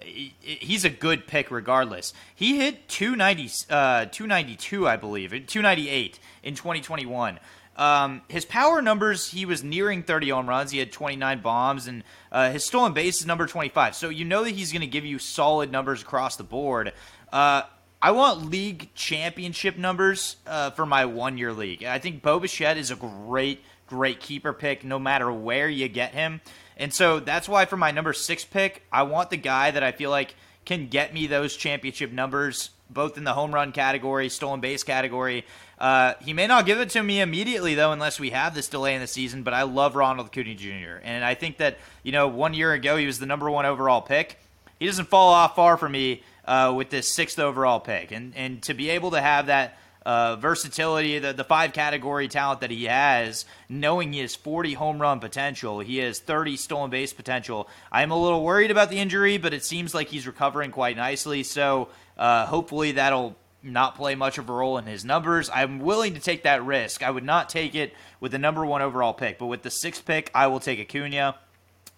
he's 0.00 0.84
a 0.84 0.90
good 0.90 1.26
pick 1.26 1.50
regardless. 1.50 2.12
He 2.32 2.58
hit 2.58 2.88
290, 2.88 3.66
uh, 3.70 4.04
292, 4.06 4.86
I 4.86 4.96
believe, 4.96 5.30
298 5.30 6.20
in 6.44 6.54
2021. 6.54 7.40
Um, 7.78 8.22
his 8.28 8.44
power 8.44 8.82
numbers, 8.82 9.30
he 9.30 9.46
was 9.46 9.62
nearing 9.62 10.02
30 10.02 10.30
home 10.30 10.48
runs. 10.48 10.72
He 10.72 10.78
had 10.78 10.90
29 10.90 11.40
bombs, 11.40 11.86
and 11.86 12.02
uh, 12.32 12.50
his 12.50 12.66
stolen 12.66 12.92
base 12.92 13.20
is 13.20 13.26
number 13.26 13.46
25. 13.46 13.94
So 13.94 14.08
you 14.08 14.24
know 14.24 14.42
that 14.42 14.50
he's 14.50 14.72
going 14.72 14.80
to 14.80 14.88
give 14.88 15.06
you 15.06 15.20
solid 15.20 15.70
numbers 15.70 16.02
across 16.02 16.36
the 16.36 16.42
board. 16.42 16.92
Uh, 17.32 17.62
I 18.02 18.10
want 18.10 18.50
league 18.50 18.92
championship 18.94 19.78
numbers 19.78 20.36
uh, 20.46 20.70
for 20.70 20.86
my 20.86 21.04
one 21.04 21.38
year 21.38 21.52
league. 21.52 21.84
I 21.84 21.98
think 21.98 22.20
Bo 22.20 22.40
Bichette 22.40 22.78
is 22.78 22.90
a 22.90 22.96
great, 22.96 23.62
great 23.86 24.20
keeper 24.20 24.52
pick 24.52 24.84
no 24.84 24.98
matter 24.98 25.30
where 25.32 25.68
you 25.68 25.88
get 25.88 26.12
him. 26.12 26.40
And 26.76 26.92
so 26.92 27.20
that's 27.20 27.48
why 27.48 27.64
for 27.64 27.76
my 27.76 27.90
number 27.92 28.12
six 28.12 28.44
pick, 28.44 28.82
I 28.92 29.04
want 29.04 29.30
the 29.30 29.36
guy 29.36 29.70
that 29.70 29.82
I 29.82 29.92
feel 29.92 30.10
like 30.10 30.34
can 30.64 30.88
get 30.88 31.14
me 31.14 31.26
those 31.26 31.56
championship 31.56 32.12
numbers, 32.12 32.70
both 32.90 33.16
in 33.18 33.24
the 33.24 33.32
home 33.32 33.54
run 33.54 33.72
category, 33.72 34.28
stolen 34.28 34.60
base 34.60 34.82
category. 34.82 35.44
Uh, 35.78 36.14
he 36.20 36.32
may 36.32 36.46
not 36.46 36.66
give 36.66 36.80
it 36.80 36.90
to 36.90 37.02
me 37.02 37.20
immediately 37.20 37.74
though, 37.74 37.92
unless 37.92 38.18
we 38.18 38.30
have 38.30 38.54
this 38.54 38.68
delay 38.68 38.94
in 38.94 39.00
the 39.00 39.06
season. 39.06 39.42
But 39.42 39.54
I 39.54 39.62
love 39.62 39.94
Ronald 39.94 40.28
Acuna 40.28 40.54
Jr. 40.54 41.00
and 41.02 41.24
I 41.24 41.34
think 41.34 41.58
that 41.58 41.78
you 42.02 42.12
know 42.12 42.28
one 42.28 42.54
year 42.54 42.72
ago 42.72 42.96
he 42.96 43.06
was 43.06 43.18
the 43.18 43.26
number 43.26 43.50
one 43.50 43.66
overall 43.66 44.00
pick. 44.00 44.38
He 44.78 44.86
doesn't 44.86 45.08
fall 45.08 45.32
off 45.32 45.56
far 45.56 45.76
for 45.76 45.88
me 45.88 46.22
uh, 46.44 46.72
with 46.76 46.90
this 46.90 47.14
sixth 47.14 47.38
overall 47.38 47.80
pick, 47.80 48.10
and 48.10 48.34
and 48.36 48.62
to 48.62 48.74
be 48.74 48.90
able 48.90 49.10
to 49.12 49.20
have 49.20 49.46
that. 49.46 49.78
Uh, 50.08 50.36
versatility, 50.36 51.18
the, 51.18 51.34
the 51.34 51.44
five 51.44 51.74
category 51.74 52.28
talent 52.28 52.62
that 52.62 52.70
he 52.70 52.84
has, 52.86 53.44
knowing 53.68 54.10
he 54.10 54.20
has 54.20 54.34
40 54.34 54.72
home 54.72 55.02
run 55.02 55.20
potential, 55.20 55.80
he 55.80 55.98
has 55.98 56.18
30 56.18 56.56
stolen 56.56 56.88
base 56.88 57.12
potential. 57.12 57.68
I'm 57.92 58.10
a 58.10 58.16
little 58.16 58.42
worried 58.42 58.70
about 58.70 58.88
the 58.88 58.96
injury, 59.00 59.36
but 59.36 59.52
it 59.52 59.66
seems 59.66 59.92
like 59.92 60.08
he's 60.08 60.26
recovering 60.26 60.70
quite 60.70 60.96
nicely. 60.96 61.42
So 61.42 61.90
uh, 62.16 62.46
hopefully 62.46 62.92
that'll 62.92 63.36
not 63.62 63.96
play 63.96 64.14
much 64.14 64.38
of 64.38 64.48
a 64.48 64.52
role 64.54 64.78
in 64.78 64.86
his 64.86 65.04
numbers. 65.04 65.50
I'm 65.52 65.78
willing 65.78 66.14
to 66.14 66.20
take 66.20 66.44
that 66.44 66.64
risk. 66.64 67.02
I 67.02 67.10
would 67.10 67.22
not 67.22 67.50
take 67.50 67.74
it 67.74 67.92
with 68.18 68.32
the 68.32 68.38
number 68.38 68.64
one 68.64 68.80
overall 68.80 69.12
pick, 69.12 69.38
but 69.38 69.44
with 69.48 69.60
the 69.60 69.70
sixth 69.70 70.06
pick, 70.06 70.30
I 70.34 70.46
will 70.46 70.60
take 70.60 70.80
Acuna. 70.80 71.36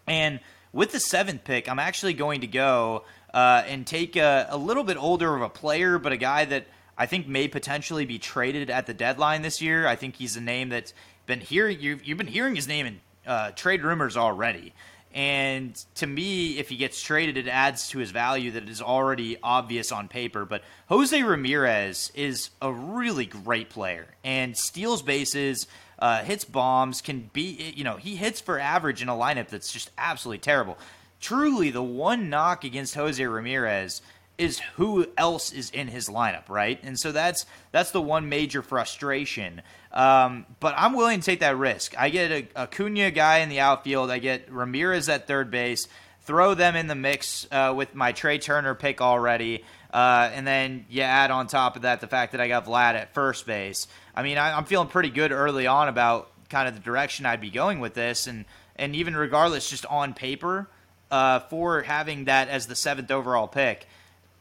And 0.09 0.40
with 0.73 0.90
the 0.90 0.99
seventh 0.99 1.44
pick, 1.44 1.68
I'm 1.68 1.79
actually 1.79 2.14
going 2.14 2.40
to 2.40 2.49
go 2.49 3.05
uh, 3.33 3.62
and 3.68 3.87
take 3.87 4.16
a, 4.16 4.49
a 4.51 4.57
little 4.57 4.83
bit 4.83 4.96
older 4.96 5.37
of 5.37 5.42
a 5.42 5.49
player, 5.49 5.96
but 5.96 6.11
a 6.11 6.16
guy 6.16 6.44
that 6.46 6.66
I 7.01 7.07
think 7.07 7.27
may 7.27 7.49
potentially 7.49 8.05
be 8.05 8.19
traded 8.19 8.69
at 8.69 8.85
the 8.85 8.93
deadline 8.93 9.41
this 9.41 9.63
year. 9.63 9.87
I 9.87 9.97
think 9.97 10.17
he's 10.17 10.37
a 10.37 10.41
name 10.41 10.69
that's 10.69 10.93
been 11.25 11.41
here. 11.41 11.67
You've, 11.67 12.05
you've 12.05 12.19
been 12.19 12.27
hearing 12.27 12.55
his 12.55 12.69
name 12.69 12.85
in 12.85 13.01
uh, 13.27 13.53
trade 13.53 13.83
rumors 13.83 14.19
already. 14.19 14.75
And 15.15 15.75
to 15.95 16.07
me, 16.07 16.59
if 16.59 16.69
he 16.69 16.77
gets 16.77 17.01
traded, 17.01 17.39
it 17.39 17.49
adds 17.49 17.89
to 17.89 17.99
his 17.99 18.11
value 18.11 18.51
that 18.51 18.69
is 18.69 18.83
already 18.83 19.39
obvious 19.43 19.93
on 19.93 20.09
paper. 20.09 20.45
But 20.45 20.63
Jose 20.91 21.23
Ramirez 21.23 22.13
is 22.15 22.51
a 22.61 22.71
really 22.71 23.25
great 23.25 23.71
player 23.71 24.07
and 24.23 24.55
steals 24.55 25.01
bases, 25.01 25.69
uh, 26.01 26.23
hits 26.23 26.45
bombs, 26.45 27.01
can 27.01 27.31
be, 27.33 27.73
you 27.75 27.83
know, 27.83 27.97
he 27.97 28.15
hits 28.15 28.43
for 28.43 28.59
average 28.59 29.01
in 29.01 29.09
a 29.09 29.15
lineup 29.15 29.49
that's 29.49 29.73
just 29.73 29.91
absolutely 29.97 30.41
terrible. 30.41 30.77
Truly, 31.19 31.71
the 31.71 31.83
one 31.83 32.29
knock 32.29 32.65
against 32.65 32.95
Jose 32.95 33.25
Ramirez 33.25 34.03
is 34.40 34.59
who 34.76 35.07
else 35.18 35.53
is 35.53 35.70
in 35.70 35.87
his 35.87 36.09
lineup, 36.09 36.48
right? 36.48 36.81
And 36.83 36.98
so 36.98 37.12
that's 37.12 37.44
that's 37.72 37.90
the 37.90 38.00
one 38.00 38.29
major 38.31 38.62
frustration. 38.62 39.61
Um, 39.92 40.46
but 40.61 40.74
I'm 40.79 40.94
willing 40.94 41.20
to 41.20 41.26
take 41.26 41.40
that 41.40 41.59
risk. 41.59 41.94
I 41.98 42.09
get 42.09 42.31
a, 42.31 42.48
Acuna 42.57 43.11
guy 43.11 43.38
in 43.38 43.50
the 43.50 43.61
outfield. 43.61 44.11
I 44.11 44.18
get 44.18 44.50
Ramirez 44.50 45.09
at 45.11 45.26
third 45.26 45.50
base. 45.50 45.88
Throw 46.22 46.55
them 46.55 46.74
in 46.74 46.87
the 46.87 46.94
mix 46.94 47.46
uh, 47.53 47.74
with 47.76 47.94
my 47.94 48.12
Trea 48.12 48.38
Turner 48.38 48.74
pick 48.74 49.03
already. 49.03 49.64
Uh, 49.92 50.31
and 50.33 50.46
then 50.46 50.87
you 50.88 51.03
add 51.03 51.31
on 51.31 51.46
top 51.46 51.76
of 51.76 51.83
that 51.83 52.00
the 52.00 52.07
fact 52.07 52.33
that 52.33 52.40
I 52.40 52.48
got 52.48 52.64
Vlad 52.64 52.94
at 52.94 53.12
first 53.12 53.46
base. 53.46 53.88
I 54.14 54.22
mean, 54.22 54.38
I, 54.38 54.57
am 54.57 54.64
feeling 54.64 54.88
pretty 54.88 55.11
good 55.11 55.33
early 55.33 55.66
on 55.66 55.88
about 55.88 56.31
kind 56.48 56.66
of 56.66 56.74
the 56.74 56.81
direction 56.81 57.26
I'd 57.26 57.40
be 57.40 57.50
going 57.50 57.81
with 57.81 57.94
this. 57.94 58.26
And, 58.26 58.44
and 58.76 58.94
even 58.94 59.16
regardless, 59.16 59.68
just 59.68 59.85
on 59.87 60.14
paper, 60.14 60.68
uh, 61.11 61.40
for 61.40 61.83
having 61.83 62.26
that 62.26 62.48
as 62.48 62.68
the 62.68 62.76
seventh 62.76 63.11
overall 63.11 63.48
pick, 63.48 63.87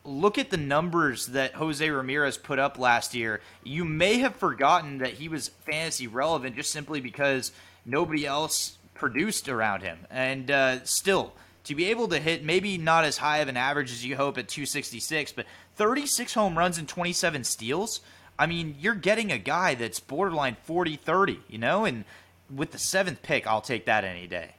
look 0.10 0.38
at 0.38 0.50
the 0.50 0.58
numbers 0.58 1.28
that 1.28 1.54
Jose 1.54 1.88
Ramirez 1.88 2.38
put 2.38 2.60
up 2.60 2.80
last 2.80 3.14
year. 3.14 3.42
You 3.64 3.86
may 3.86 4.18
have 4.18 4.36
forgotten 4.36 4.98
that 4.98 5.14
he 5.14 5.30
was 5.30 5.50
fantasy 5.50 6.08
relevant 6.08 6.56
just 6.56 6.72
simply 6.72 7.00
because 7.00 7.52
nobody 7.86 8.26
else 8.26 8.78
produced 8.96 9.48
around 9.48 9.82
him. 9.82 10.00
And 10.10 10.50
uh, 10.50 10.84
still, 10.84 11.34
to 11.66 11.76
be 11.76 11.86
able 11.86 12.08
to 12.10 12.20
hit 12.20 12.44
maybe 12.44 12.78
not 12.78 13.06
as 13.06 13.18
high 13.18 13.38
of 13.38 13.48
an 13.48 13.58
average 13.58 13.92
as 13.92 14.04
you 14.04 14.16
hope 14.16 14.38
at 14.38 14.48
266, 14.48 15.32
but 15.34 15.46
36 15.76 16.34
home 16.34 16.58
runs 16.58 16.78
and 16.78 16.88
27 16.88 17.44
steals. 17.44 18.02
I 18.38 18.48
mean, 18.48 18.76
you're 18.80 18.96
getting 18.96 19.32
a 19.32 19.38
guy 19.38 19.76
that's 19.76 20.00
borderline 20.00 20.58
40 20.64 20.96
30, 20.96 21.40
you 21.48 21.58
know? 21.58 21.86
And 21.86 22.06
with 22.54 22.72
the 22.72 22.80
seventh 22.80 23.22
pick, 23.22 23.46
I'll 23.46 23.62
take 23.62 23.86
that 23.86 24.04
any 24.04 24.28
day. 24.28 24.56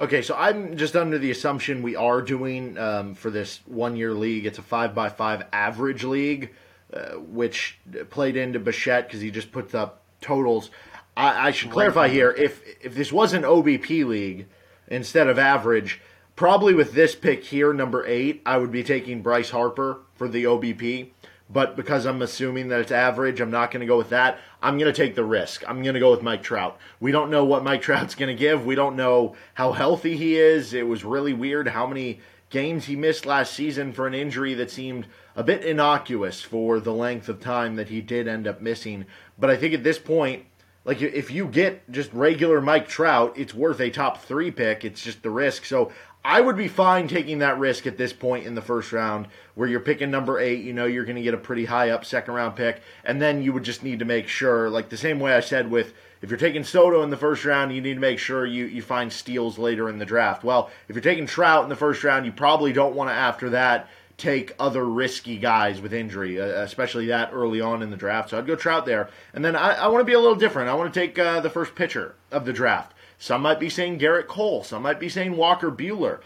Okay, 0.00 0.22
so 0.22 0.36
I'm 0.36 0.76
just 0.76 0.94
under 0.94 1.18
the 1.18 1.32
assumption 1.32 1.82
we 1.82 1.96
are 1.96 2.22
doing 2.22 2.78
um, 2.78 3.14
for 3.16 3.30
this 3.30 3.60
one 3.66 3.96
year 3.96 4.14
league. 4.14 4.46
It's 4.46 4.58
a 4.58 4.62
five 4.62 4.94
by 4.94 5.08
five 5.08 5.46
average 5.52 6.04
league, 6.04 6.54
uh, 6.92 7.14
which 7.14 7.80
played 8.08 8.36
into 8.36 8.60
Bichette 8.60 9.08
because 9.08 9.20
he 9.20 9.32
just 9.32 9.50
puts 9.50 9.74
up 9.74 10.02
totals. 10.20 10.70
I, 11.16 11.48
I 11.48 11.50
should 11.50 11.72
clarify 11.72 12.08
here 12.08 12.30
if 12.30 12.62
if 12.80 12.94
this 12.94 13.12
was 13.12 13.32
an 13.32 13.42
OBP 13.42 14.06
league 14.06 14.46
instead 14.86 15.26
of 15.26 15.36
average, 15.36 16.00
probably 16.36 16.74
with 16.74 16.92
this 16.92 17.16
pick 17.16 17.44
here, 17.44 17.72
number 17.72 18.06
eight, 18.06 18.40
I 18.46 18.58
would 18.58 18.70
be 18.70 18.84
taking 18.84 19.20
Bryce 19.20 19.50
Harper 19.50 20.02
for 20.14 20.28
the 20.28 20.44
OBP 20.44 21.10
but 21.50 21.76
because 21.76 22.04
I'm 22.04 22.22
assuming 22.22 22.68
that 22.68 22.80
it's 22.80 22.92
average, 22.92 23.40
I'm 23.40 23.50
not 23.50 23.70
going 23.70 23.80
to 23.80 23.86
go 23.86 23.96
with 23.96 24.10
that. 24.10 24.38
I'm 24.62 24.78
going 24.78 24.92
to 24.92 25.02
take 25.02 25.14
the 25.14 25.24
risk. 25.24 25.64
I'm 25.66 25.82
going 25.82 25.94
to 25.94 26.00
go 26.00 26.10
with 26.10 26.22
Mike 26.22 26.42
Trout. 26.42 26.78
We 27.00 27.10
don't 27.10 27.30
know 27.30 27.44
what 27.44 27.64
Mike 27.64 27.82
Trout's 27.82 28.14
going 28.14 28.34
to 28.34 28.38
give. 28.38 28.66
We 28.66 28.74
don't 28.74 28.96
know 28.96 29.34
how 29.54 29.72
healthy 29.72 30.16
he 30.16 30.36
is. 30.36 30.74
It 30.74 30.86
was 30.86 31.04
really 31.04 31.32
weird 31.32 31.68
how 31.68 31.86
many 31.86 32.20
games 32.50 32.86
he 32.86 32.96
missed 32.96 33.26
last 33.26 33.52
season 33.52 33.92
for 33.92 34.06
an 34.06 34.14
injury 34.14 34.54
that 34.54 34.70
seemed 34.70 35.06
a 35.36 35.42
bit 35.42 35.64
innocuous 35.64 36.40
for 36.40 36.80
the 36.80 36.92
length 36.92 37.28
of 37.28 37.40
time 37.40 37.76
that 37.76 37.88
he 37.88 38.00
did 38.00 38.26
end 38.26 38.46
up 38.46 38.60
missing. 38.60 39.06
But 39.38 39.50
I 39.50 39.56
think 39.56 39.74
at 39.74 39.84
this 39.84 39.98
point, 39.98 40.44
like 40.84 41.02
if 41.02 41.30
you 41.30 41.46
get 41.46 41.90
just 41.90 42.12
regular 42.12 42.60
Mike 42.60 42.88
Trout, 42.88 43.34
it's 43.36 43.54
worth 43.54 43.80
a 43.80 43.90
top 43.90 44.22
three 44.22 44.50
pick. 44.50 44.84
It's 44.84 45.02
just 45.02 45.22
the 45.22 45.30
risk. 45.30 45.64
So 45.64 45.92
I 46.28 46.42
would 46.42 46.58
be 46.58 46.68
fine 46.68 47.08
taking 47.08 47.38
that 47.38 47.58
risk 47.58 47.86
at 47.86 47.96
this 47.96 48.12
point 48.12 48.44
in 48.46 48.54
the 48.54 48.60
first 48.60 48.92
round 48.92 49.28
where 49.54 49.66
you're 49.66 49.80
picking 49.80 50.10
number 50.10 50.38
eight. 50.38 50.62
You 50.62 50.74
know, 50.74 50.84
you're 50.84 51.06
going 51.06 51.16
to 51.16 51.22
get 51.22 51.32
a 51.32 51.38
pretty 51.38 51.64
high 51.64 51.88
up 51.88 52.04
second 52.04 52.34
round 52.34 52.54
pick. 52.54 52.82
And 53.02 53.20
then 53.20 53.42
you 53.42 53.54
would 53.54 53.62
just 53.62 53.82
need 53.82 54.00
to 54.00 54.04
make 54.04 54.28
sure, 54.28 54.68
like 54.68 54.90
the 54.90 54.98
same 54.98 55.20
way 55.20 55.32
I 55.32 55.40
said 55.40 55.70
with 55.70 55.94
if 56.20 56.28
you're 56.28 56.38
taking 56.38 56.64
Soto 56.64 57.02
in 57.02 57.08
the 57.08 57.16
first 57.16 57.46
round, 57.46 57.74
you 57.74 57.80
need 57.80 57.94
to 57.94 58.00
make 58.00 58.18
sure 58.18 58.44
you, 58.44 58.66
you 58.66 58.82
find 58.82 59.10
steals 59.10 59.56
later 59.56 59.88
in 59.88 59.98
the 59.98 60.04
draft. 60.04 60.44
Well, 60.44 60.68
if 60.86 60.94
you're 60.94 61.02
taking 61.02 61.24
Trout 61.24 61.62
in 61.62 61.70
the 61.70 61.76
first 61.76 62.04
round, 62.04 62.26
you 62.26 62.32
probably 62.32 62.74
don't 62.74 62.94
want 62.94 63.08
to, 63.08 63.14
after 63.14 63.48
that, 63.50 63.88
take 64.18 64.54
other 64.58 64.84
risky 64.84 65.38
guys 65.38 65.80
with 65.80 65.94
injury, 65.94 66.38
uh, 66.38 66.44
especially 66.44 67.06
that 67.06 67.30
early 67.32 67.62
on 67.62 67.80
in 67.80 67.90
the 67.90 67.96
draft. 67.96 68.28
So 68.28 68.38
I'd 68.38 68.46
go 68.46 68.54
Trout 68.54 68.84
there. 68.84 69.08
And 69.32 69.42
then 69.42 69.56
I, 69.56 69.76
I 69.76 69.86
want 69.88 70.02
to 70.02 70.04
be 70.04 70.12
a 70.12 70.20
little 70.20 70.36
different. 70.36 70.68
I 70.68 70.74
want 70.74 70.92
to 70.92 71.00
take 71.00 71.18
uh, 71.18 71.40
the 71.40 71.48
first 71.48 71.74
pitcher 71.74 72.16
of 72.30 72.44
the 72.44 72.52
draft. 72.52 72.92
Some 73.18 73.42
might 73.42 73.60
be 73.60 73.68
saying 73.68 73.98
Gerrit 73.98 74.28
Cole. 74.28 74.62
Some 74.62 74.82
might 74.82 75.00
be 75.00 75.08
saying 75.08 75.36
Walker 75.36 75.70
Buehler. 75.70 76.20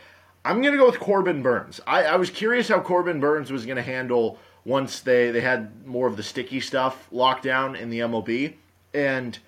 I'm 0.44 0.60
going 0.60 0.72
to 0.72 0.78
go 0.78 0.86
with 0.86 1.00
Corbin 1.00 1.42
Burnes. 1.42 1.80
I, 1.86 2.04
I 2.04 2.16
was 2.16 2.30
curious 2.30 2.68
how 2.68 2.80
Corbin 2.80 3.20
Burnes 3.20 3.50
was 3.50 3.64
going 3.64 3.76
to 3.76 3.82
handle 3.82 4.38
once 4.64 5.00
they, 5.00 5.30
they 5.30 5.40
had 5.40 5.86
more 5.86 6.06
of 6.06 6.16
the 6.16 6.22
sticky 6.22 6.60
stuff 6.60 7.08
locked 7.10 7.44
down 7.44 7.76
in 7.76 7.90
the 7.90 8.00
MLB. 8.00 8.54
And 8.92 9.38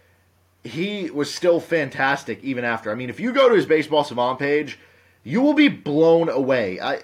he 0.62 1.10
was 1.10 1.32
still 1.32 1.60
fantastic 1.60 2.42
even 2.42 2.64
after. 2.64 2.90
I 2.90 2.94
mean, 2.94 3.10
if 3.10 3.20
you 3.20 3.32
go 3.32 3.48
to 3.48 3.54
his 3.54 3.66
Baseball 3.66 4.04
Savant 4.04 4.38
page, 4.38 4.78
you 5.22 5.42
will 5.42 5.54
be 5.54 5.68
blown 5.68 6.28
away. 6.28 6.80
I, 6.80 7.02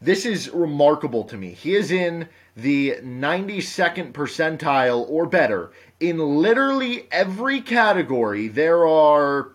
this 0.00 0.26
is 0.26 0.50
remarkable 0.50 1.24
to 1.24 1.36
me. 1.36 1.52
He 1.52 1.74
is 1.74 1.90
in 1.90 2.28
the 2.56 2.96
92nd 3.02 4.12
percentile 4.12 5.08
or 5.08 5.26
better 5.26 5.70
in 6.00 6.18
literally 6.18 7.06
every 7.10 7.60
category. 7.60 8.48
There 8.48 8.86
are 8.86 9.52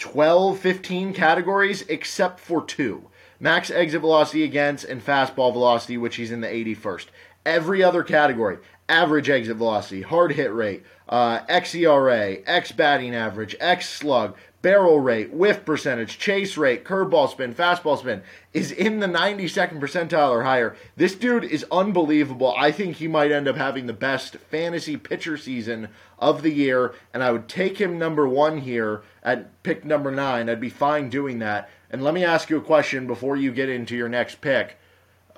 12, 0.00 0.58
15 0.58 1.12
categories 1.12 1.82
except 1.82 2.40
for 2.40 2.64
two 2.64 3.10
max 3.38 3.70
exit 3.70 4.00
velocity 4.00 4.44
against 4.44 4.84
and 4.84 5.04
fastball 5.04 5.52
velocity, 5.52 5.98
which 5.98 6.16
he's 6.16 6.32
in 6.32 6.40
the 6.40 6.48
81st. 6.48 7.06
Every 7.44 7.82
other 7.82 8.02
category, 8.02 8.58
average 8.88 9.30
exit 9.30 9.56
velocity, 9.56 10.02
hard 10.02 10.32
hit 10.32 10.52
rate, 10.52 10.84
uh, 11.08 11.40
xERA, 11.46 12.42
x 12.46 12.72
batting 12.72 13.14
average, 13.14 13.54
x 13.60 13.88
slug, 13.88 14.36
barrel 14.62 15.00
rate, 15.00 15.32
whiff 15.32 15.64
percentage, 15.64 16.18
chase 16.18 16.56
rate, 16.56 16.84
curveball 16.84 17.30
spin, 17.30 17.54
fastball 17.54 17.98
spin 17.98 18.22
is 18.52 18.70
in 18.72 19.00
the 19.00 19.06
92nd 19.06 19.80
percentile 19.80 20.30
or 20.30 20.42
higher. 20.42 20.76
This 20.96 21.14
dude 21.14 21.44
is 21.44 21.64
unbelievable. 21.70 22.54
I 22.56 22.70
think 22.70 22.96
he 22.96 23.08
might 23.08 23.32
end 23.32 23.48
up 23.48 23.56
having 23.56 23.86
the 23.86 23.92
best 23.92 24.36
fantasy 24.36 24.96
pitcher 24.96 25.36
season 25.36 25.88
of 26.18 26.42
the 26.42 26.52
year, 26.52 26.94
and 27.14 27.22
I 27.22 27.32
would 27.32 27.48
take 27.48 27.78
him 27.78 27.98
number 27.98 28.28
one 28.28 28.58
here 28.58 29.02
at 29.22 29.62
pick 29.62 29.84
number 29.84 30.10
nine. 30.10 30.48
I'd 30.48 30.60
be 30.60 30.70
fine 30.70 31.08
doing 31.08 31.38
that. 31.38 31.70
And 31.90 32.04
let 32.04 32.14
me 32.14 32.24
ask 32.24 32.50
you 32.50 32.58
a 32.58 32.62
question 32.62 33.06
before 33.06 33.36
you 33.36 33.52
get 33.52 33.68
into 33.68 33.96
your 33.96 34.08
next 34.08 34.40
pick. 34.40 34.76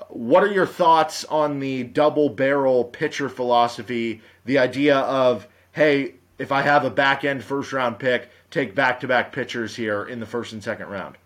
What 0.08 0.42
are 0.42 0.52
your 0.52 0.66
thoughts 0.66 1.24
on 1.26 1.60
the 1.60 1.84
double 1.84 2.28
barrel 2.28 2.84
pitcher 2.84 3.28
philosophy? 3.28 4.20
The 4.44 4.58
idea 4.58 4.98
of, 4.98 5.46
hey, 5.70 6.14
if 6.38 6.50
I 6.50 6.62
have 6.62 6.84
a 6.84 6.90
back 6.90 7.24
end 7.24 7.44
first 7.44 7.72
round 7.72 7.98
pick, 7.98 8.28
take 8.52 8.74
back 8.74 9.00
to 9.00 9.08
back 9.08 9.32
pitchers 9.32 9.74
here 9.74 10.04
in 10.04 10.20
the 10.20 10.26
first 10.26 10.52
and 10.52 10.62
second 10.62 10.88
round. 10.88 11.16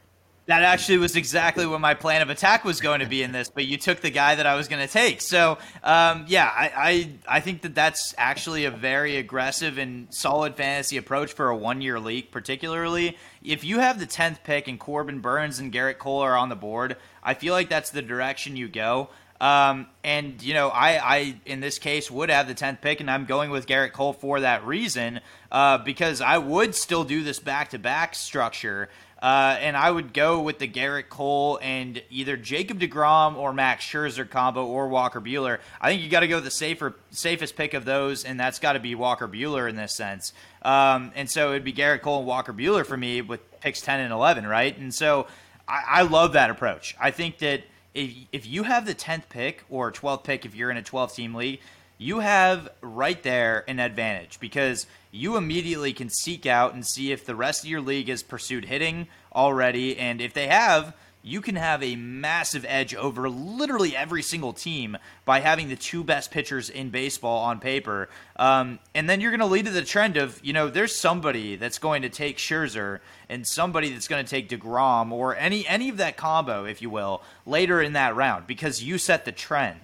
That 0.46 0.62
actually 0.62 0.98
was 0.98 1.16
exactly 1.16 1.66
what 1.66 1.80
my 1.80 1.94
plan 1.94 2.22
of 2.22 2.30
attack 2.30 2.64
was 2.64 2.80
going 2.80 3.00
to 3.00 3.06
be 3.06 3.24
in 3.24 3.32
this, 3.32 3.48
but 3.48 3.66
you 3.66 3.76
took 3.76 4.00
the 4.00 4.10
guy 4.10 4.36
that 4.36 4.46
I 4.46 4.54
was 4.54 4.68
going 4.68 4.86
to 4.86 4.92
take. 4.92 5.20
So, 5.20 5.58
um, 5.82 6.24
yeah, 6.28 6.48
I, 6.54 6.70
I, 6.76 7.36
I 7.38 7.40
think 7.40 7.62
that 7.62 7.74
that's 7.74 8.14
actually 8.16 8.64
a 8.64 8.70
very 8.70 9.16
aggressive 9.16 9.76
and 9.76 10.06
solid 10.14 10.54
fantasy 10.54 10.98
approach 10.98 11.32
for 11.32 11.48
a 11.48 11.56
one 11.56 11.80
year 11.80 11.98
league, 11.98 12.30
particularly 12.30 13.16
if 13.42 13.64
you 13.64 13.80
have 13.80 13.98
the 13.98 14.06
tenth 14.06 14.44
pick 14.44 14.68
and 14.68 14.78
Corbin 14.78 15.18
Burnes 15.18 15.58
and 15.58 15.72
Gerrit 15.72 15.98
Cole 15.98 16.20
are 16.20 16.36
on 16.36 16.48
the 16.48 16.54
board. 16.54 16.96
I 17.24 17.34
feel 17.34 17.52
like 17.52 17.68
that's 17.68 17.90
the 17.90 18.02
direction 18.02 18.56
you 18.56 18.68
go. 18.68 19.10
Um, 19.40 19.86
and 20.02 20.42
you 20.42 20.54
know, 20.54 20.68
I, 20.68 21.16
I 21.16 21.34
in 21.44 21.60
this 21.60 21.78
case 21.78 22.10
would 22.10 22.30
have 22.30 22.48
the 22.48 22.54
tenth 22.54 22.80
pick, 22.80 23.00
and 23.00 23.10
I'm 23.10 23.26
going 23.26 23.50
with 23.50 23.66
Gerrit 23.66 23.92
Cole 23.92 24.12
for 24.12 24.40
that 24.40 24.64
reason, 24.64 25.20
uh, 25.50 25.78
because 25.78 26.20
I 26.20 26.38
would 26.38 26.74
still 26.74 27.04
do 27.04 27.22
this 27.22 27.38
back 27.38 27.70
to 27.70 27.78
back 27.78 28.14
structure. 28.14 28.88
Uh, 29.20 29.56
and 29.61 29.76
I 29.78 29.90
would 29.90 30.12
go 30.12 30.40
with 30.42 30.59
the 30.59 30.68
Gerrit 30.68 31.09
Cole 31.09 31.59
and 31.62 32.02
either 32.11 32.37
Jacob 32.37 32.78
DeGrom 32.78 33.37
or 33.37 33.52
Max 33.54 33.85
Scherzer 33.85 34.28
combo 34.28 34.66
or 34.66 34.88
Walker 34.88 35.22
Buehler. 35.22 35.59
I 35.80 35.88
think 35.88 36.02
you 36.02 36.11
got 36.11 36.20
to 36.20 36.28
go 36.28 36.37
with 36.37 36.44
the 36.44 36.50
safer, 36.50 36.94
safest 37.11 37.56
pick 37.56 37.72
of 37.72 37.87
those, 37.87 38.26
and 38.26 38.38
that's 38.38 38.59
got 38.59 38.74
to 38.74 38.78
be 38.78 38.94
Walker 38.94 39.26
Buehler 39.26 39.70
in 39.70 39.76
this 39.76 39.96
sense. 39.96 40.35
Um, 40.61 41.12
and 41.14 41.30
so 41.30 41.50
it'd 41.52 41.64
be 41.64 41.72
Gerrit 41.72 42.02
Cole 42.02 42.18
and 42.18 42.26
Walker 42.26 42.52
Buehler 42.52 42.85
for 42.85 42.96
me 42.96 43.22
with 43.22 43.40
picks 43.61 43.80
10 43.80 44.00
and 44.00 44.12
11, 44.12 44.46
right? 44.46 44.76
And 44.76 44.94
so 44.94 45.26
I, 45.66 45.82
I 45.87 46.02
love 46.02 46.35
that 46.35 46.50
approach. 46.50 46.94
I 47.00 47.11
think 47.11 47.38
that 47.38 47.62
if, 47.94 48.14
if 48.32 48.46
you 48.46 48.64
have 48.64 48.85
the 48.85 48.94
10th 48.94 49.30
pick 49.30 49.64
or 49.70 49.90
12th 49.90 50.24
pick 50.24 50.44
if 50.44 50.54
you're 50.54 50.70
in 50.70 50.76
a 50.76 50.82
12 50.82 51.14
team 51.14 51.35
league, 51.35 51.61
you 51.98 52.20
have 52.20 52.68
right 52.82 53.22
there 53.22 53.64
an 53.68 53.80
advantage 53.80 54.38
because 54.40 54.87
you 55.11 55.37
immediately 55.37 55.92
can 55.92 56.11
seek 56.11 56.44
out 56.44 56.74
and 56.74 56.87
see 56.87 57.12
if 57.12 57.24
the 57.24 57.35
rest 57.35 57.64
of 57.64 57.70
your 57.70 57.80
league 57.80 58.09
has 58.09 58.22
pursued 58.22 58.66
hitting 58.66 59.09
already. 59.35 59.98
And 59.98 60.20
if 60.20 60.35
they 60.35 60.46
have, 60.48 60.94
you 61.26 61.40
can 61.40 61.56
have 61.56 61.82
a 61.82 61.96
massive 61.96 62.64
edge 62.68 62.94
over 62.94 63.28
literally 63.28 63.96
every 63.96 64.22
single 64.22 64.52
team 64.52 64.96
by 65.24 65.40
having 65.40 65.68
the 65.68 65.74
two 65.74 66.04
best 66.04 66.30
pitchers 66.30 66.70
in 66.70 66.90
baseball 66.90 67.42
on 67.42 67.59
paper. 67.59 68.09
Um, 68.37 68.78
and 68.94 69.11
then 69.11 69.20
you're 69.20 69.32
going 69.32 69.40
to 69.40 69.46
lead 69.46 69.64
to 69.64 69.72
the 69.72 69.82
trend 69.82 70.16
of, 70.16 70.38
you 70.44 70.52
know, 70.52 70.68
there's 70.68 70.94
somebody 70.94 71.56
that's 71.56 71.78
going 71.78 72.02
to 72.02 72.09
take 72.09 72.37
Scherzer 72.37 73.00
and 73.28 73.44
somebody 73.44 73.90
that's 73.90 74.06
going 74.06 74.24
to 74.24 74.30
take 74.30 74.48
DeGrom 74.48 75.11
or 75.11 75.35
any 75.35 75.66
any 75.66 75.88
of 75.88 75.96
that 75.96 76.16
combo, 76.16 76.64
if 76.64 76.80
you 76.80 76.90
will, 76.90 77.22
later 77.44 77.82
in 77.82 77.94
that 77.94 78.14
round 78.14 78.46
because 78.46 78.85
you 78.85 78.96
set 78.96 79.24
the 79.24 79.32
trend. 79.32 79.80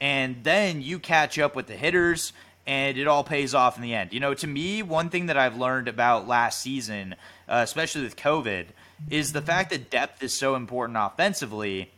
And 0.00 0.42
then 0.42 0.80
you 0.82 0.98
catch 0.98 1.38
up 1.38 1.54
with 1.54 1.66
the 1.66 1.76
hitters 1.76 2.32
and 2.66 2.96
it 2.96 3.06
all 3.06 3.24
pays 3.24 3.54
off 3.54 3.76
in 3.76 3.82
the 3.82 3.94
end. 3.94 4.12
You 4.12 4.20
know, 4.20 4.34
to 4.34 4.46
me, 4.46 4.82
one 4.82 5.10
thing 5.10 5.26
that 5.26 5.36
I've 5.36 5.56
learned 5.56 5.88
about 5.88 6.28
last 6.28 6.60
season, 6.60 7.14
uh, 7.48 7.60
especially 7.64 8.02
with 8.02 8.16
COVID, 8.16 8.66
is 9.10 9.32
the 9.32 9.42
fact 9.42 9.70
that 9.70 9.90
depth 9.90 10.22
is 10.22 10.32
so 10.32 10.54
important 10.54 10.98
offensively. 11.00 11.90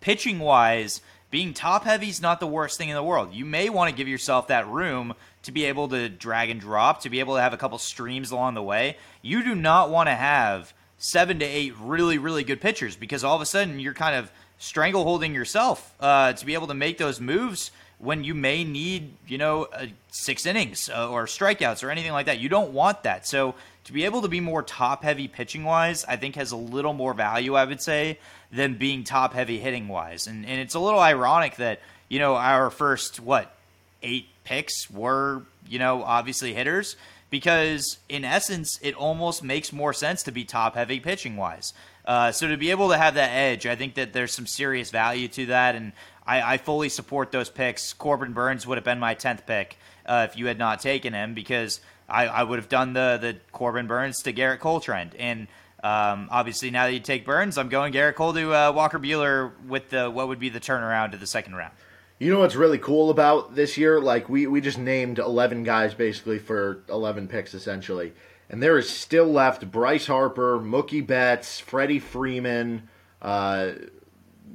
Pitching 0.00 0.40
wise, 0.40 1.00
being 1.30 1.54
top 1.54 1.84
heavy 1.84 2.08
is 2.08 2.20
not 2.20 2.40
the 2.40 2.46
worst 2.46 2.78
thing 2.78 2.88
in 2.88 2.94
the 2.94 3.02
world. 3.02 3.32
You 3.32 3.44
may 3.44 3.68
want 3.68 3.90
to 3.90 3.96
give 3.96 4.08
yourself 4.08 4.48
that 4.48 4.68
room 4.68 5.14
to 5.44 5.52
be 5.52 5.64
able 5.64 5.88
to 5.88 6.08
drag 6.08 6.50
and 6.50 6.60
drop, 6.60 7.02
to 7.02 7.10
be 7.10 7.20
able 7.20 7.36
to 7.36 7.40
have 7.40 7.52
a 7.52 7.56
couple 7.56 7.78
streams 7.78 8.30
along 8.30 8.54
the 8.54 8.62
way. 8.62 8.96
You 9.22 9.42
do 9.42 9.54
not 9.54 9.90
want 9.90 10.08
to 10.08 10.14
have 10.14 10.72
seven 10.98 11.38
to 11.40 11.44
eight 11.44 11.74
really, 11.80 12.18
really 12.18 12.44
good 12.44 12.60
pitchers 12.60 12.96
because 12.96 13.24
all 13.24 13.34
of 13.34 13.42
a 13.42 13.46
sudden 13.46 13.80
you're 13.80 13.94
kind 13.94 14.16
of 14.16 14.30
strangleholding 14.62 15.34
yourself 15.34 15.92
uh, 15.98 16.32
to 16.32 16.46
be 16.46 16.54
able 16.54 16.68
to 16.68 16.74
make 16.74 16.96
those 16.96 17.20
moves 17.20 17.72
when 17.98 18.22
you 18.22 18.32
may 18.32 18.62
need, 18.62 19.12
you 19.26 19.36
know, 19.36 19.64
uh, 19.64 19.86
six 20.10 20.46
innings 20.46 20.88
uh, 20.88 21.10
or 21.10 21.26
strikeouts 21.26 21.82
or 21.82 21.90
anything 21.90 22.12
like 22.12 22.26
that. 22.26 22.38
You 22.38 22.48
don't 22.48 22.72
want 22.72 23.02
that. 23.02 23.26
So 23.26 23.56
to 23.84 23.92
be 23.92 24.04
able 24.04 24.22
to 24.22 24.28
be 24.28 24.38
more 24.40 24.62
top 24.62 25.02
heavy 25.02 25.26
pitching 25.26 25.64
wise, 25.64 26.04
I 26.04 26.14
think 26.14 26.36
has 26.36 26.52
a 26.52 26.56
little 26.56 26.92
more 26.92 27.12
value, 27.12 27.54
I 27.54 27.64
would 27.64 27.82
say, 27.82 28.20
than 28.52 28.74
being 28.74 29.02
top 29.02 29.34
heavy 29.34 29.58
hitting 29.58 29.88
wise. 29.88 30.28
And, 30.28 30.46
and 30.46 30.60
it's 30.60 30.74
a 30.74 30.80
little 30.80 31.00
ironic 31.00 31.56
that, 31.56 31.80
you 32.08 32.20
know, 32.20 32.36
our 32.36 32.70
first, 32.70 33.18
what, 33.18 33.52
eight 34.00 34.28
picks 34.44 34.88
were, 34.88 35.42
you 35.68 35.80
know, 35.80 36.04
obviously 36.04 36.54
hitters 36.54 36.96
because 37.30 37.98
in 38.08 38.24
essence, 38.24 38.78
it 38.82 38.94
almost 38.94 39.42
makes 39.42 39.72
more 39.72 39.92
sense 39.92 40.22
to 40.24 40.30
be 40.30 40.44
top 40.44 40.74
heavy 40.74 41.00
pitching 41.00 41.36
wise. 41.36 41.72
Uh, 42.04 42.32
so 42.32 42.48
to 42.48 42.56
be 42.56 42.70
able 42.70 42.88
to 42.90 42.98
have 42.98 43.14
that 43.14 43.30
edge, 43.30 43.66
I 43.66 43.76
think 43.76 43.94
that 43.94 44.12
there's 44.12 44.32
some 44.32 44.46
serious 44.46 44.90
value 44.90 45.28
to 45.28 45.46
that, 45.46 45.76
and 45.76 45.92
I, 46.26 46.54
I 46.54 46.56
fully 46.58 46.88
support 46.88 47.30
those 47.30 47.48
picks. 47.48 47.92
Corbin 47.92 48.32
Burnes 48.32 48.66
would 48.66 48.76
have 48.76 48.84
been 48.84 48.98
my 48.98 49.14
tenth 49.14 49.46
pick 49.46 49.76
uh, 50.06 50.26
if 50.28 50.36
you 50.36 50.46
had 50.46 50.58
not 50.58 50.80
taken 50.80 51.12
him, 51.12 51.34
because 51.34 51.80
I, 52.08 52.26
I 52.26 52.42
would 52.42 52.58
have 52.58 52.68
done 52.68 52.92
the 52.92 53.18
the 53.20 53.36
Corbin 53.52 53.86
Burnes 53.86 54.22
to 54.22 54.32
Gerrit 54.32 54.58
Cole 54.58 54.80
trend, 54.80 55.14
and 55.14 55.46
um, 55.84 56.28
obviously 56.30 56.70
now 56.70 56.86
that 56.86 56.92
you 56.92 57.00
take 57.00 57.24
Burnes, 57.24 57.56
I'm 57.56 57.68
going 57.68 57.92
Gerrit 57.92 58.14
Cole 58.14 58.32
to 58.34 58.54
uh, 58.54 58.72
Walker 58.72 58.98
Buehler 58.98 59.52
with 59.66 59.90
the 59.90 60.10
what 60.10 60.28
would 60.28 60.38
be 60.40 60.48
the 60.48 60.60
turnaround 60.60 61.12
to 61.12 61.18
the 61.18 61.26
second 61.26 61.54
round. 61.54 61.72
You 62.18 62.32
know 62.32 62.38
what's 62.38 62.54
really 62.54 62.78
cool 62.78 63.10
about 63.10 63.56
this 63.56 63.76
year? 63.76 64.00
Like 64.00 64.28
we 64.28 64.46
we 64.46 64.60
just 64.60 64.78
named 64.78 65.18
11 65.18 65.64
guys 65.64 65.92
basically 65.94 66.38
for 66.38 66.82
11 66.88 67.26
picks 67.26 67.52
essentially. 67.52 68.12
And 68.50 68.62
there 68.62 68.78
is 68.78 68.88
still 68.88 69.26
left 69.26 69.70
Bryce 69.70 70.06
Harper, 70.06 70.58
Mookie 70.58 71.06
Betts, 71.06 71.58
Freddie 71.58 71.98
Freeman, 71.98 72.88
uh, 73.22 73.72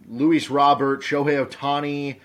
Luis 0.08 0.50
Robert, 0.50 1.02
Shohei 1.02 1.44
Ohtani, 1.46 2.18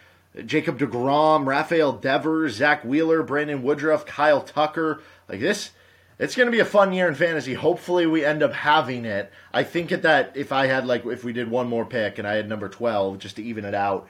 Jacob 0.47 0.79
DeGrom, 0.79 1.47
Rafael 1.47 1.93
Devers, 1.93 2.57
Zack 2.57 2.85
Wheeler, 2.85 3.23
Brandon 3.23 3.63
Woodruff, 3.63 4.07
Kyle 4.07 4.41
Tucker. 4.41 5.01
Like 5.29 5.41
this, 5.41 5.71
it's 6.19 6.37
going 6.37 6.47
to 6.47 6.53
be 6.53 6.61
a 6.61 6.65
fun 6.65 6.93
year 6.93 7.09
in 7.09 7.15
fantasy. 7.15 7.55
Hopefully, 7.55 8.07
we 8.07 8.25
end 8.25 8.43
up 8.43 8.53
having 8.53 9.05
it. 9.05 9.31
I 9.53 9.63
think 9.63 9.93
at 9.93 10.03
that, 10.03 10.33
if 10.37 10.53
I 10.53 10.67
had 10.67 10.87
like, 10.87 11.05
if 11.05 11.25
we 11.25 11.33
did 11.33 11.51
one 11.51 11.69
more 11.69 11.85
pick 11.85 12.19
and 12.19 12.27
I 12.27 12.35
had 12.35 12.49
number 12.49 12.69
12 12.69 13.19
just 13.19 13.37
to 13.37 13.43
even 13.43 13.65
it 13.65 13.75
out, 13.75 14.09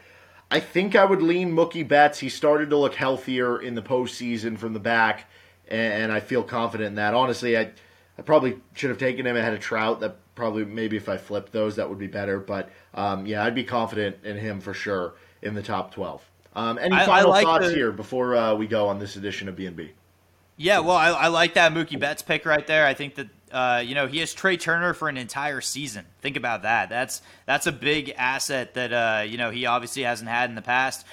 I 0.50 0.60
think 0.60 0.94
I 0.94 1.04
would 1.04 1.22
lean 1.22 1.52
Mookie 1.52 1.86
Betts. 1.86 2.18
He 2.18 2.28
started 2.28 2.70
to 2.70 2.76
look 2.76 2.94
healthier 2.94 3.60
in 3.60 3.74
the 3.74 3.82
postseason 3.82 4.58
from 4.58 4.74
the 4.74 4.80
back 4.80 5.26
and 5.68 6.12
I 6.12 6.20
feel 6.20 6.42
confident 6.42 6.88
in 6.88 6.94
that. 6.96 7.14
Honestly, 7.14 7.56
I 7.56 7.70
I 8.18 8.22
probably 8.22 8.58
should 8.74 8.90
have 8.90 8.98
taken 8.98 9.26
him 9.26 9.36
ahead 9.36 9.54
of 9.54 9.60
Trout. 9.60 10.00
That 10.00 10.16
probably 10.34 10.64
maybe 10.64 10.96
if 10.96 11.08
I 11.08 11.16
flipped 11.16 11.52
those, 11.52 11.76
that 11.76 11.88
would 11.88 11.98
be 11.98 12.06
better. 12.06 12.38
But 12.38 12.70
um, 12.94 13.26
yeah, 13.26 13.44
I'd 13.44 13.54
be 13.54 13.64
confident 13.64 14.16
in 14.24 14.36
him 14.36 14.60
for 14.60 14.74
sure 14.74 15.14
in 15.40 15.54
the 15.54 15.62
top 15.62 15.94
twelve. 15.94 16.22
Um, 16.54 16.78
any 16.78 16.94
I, 16.94 17.06
final 17.06 17.32
I 17.32 17.36
like 17.36 17.44
thoughts 17.44 17.68
the... 17.68 17.74
here 17.74 17.92
before 17.92 18.36
uh, 18.36 18.54
we 18.54 18.66
go 18.66 18.88
on 18.88 18.98
this 18.98 19.16
edition 19.16 19.48
of 19.48 19.56
BNB? 19.56 19.90
Yeah, 20.56 20.80
well, 20.80 20.96
I, 20.96 21.08
I, 21.08 21.28
like 21.28 21.54
that 21.54 21.72
Mookie 21.72 21.98
Betts 21.98 22.22
pick 22.22 22.44
right 22.44 22.66
there. 22.66 22.86
I 22.86 22.92
think 22.92 23.14
that 23.14 23.28
uh, 23.50 23.82
you 23.84 23.94
know 23.94 24.06
he 24.06 24.18
has 24.18 24.34
Trea 24.34 24.56
Turner 24.58 24.92
for 24.92 25.08
an 25.08 25.16
entire 25.16 25.60
season. 25.60 26.04
Think 26.20 26.36
about 26.36 26.62
that. 26.62 26.90
That's 26.90 27.22
that's 27.46 27.66
a 27.66 27.72
big 27.72 28.12
asset 28.16 28.74
that 28.74 28.92
uh, 28.92 29.22
you 29.22 29.38
know 29.38 29.50
he 29.50 29.66
obviously 29.66 30.02
hasn't 30.02 30.28
had 30.28 30.50
in 30.50 30.56
the 30.56 30.62
past 30.62 31.06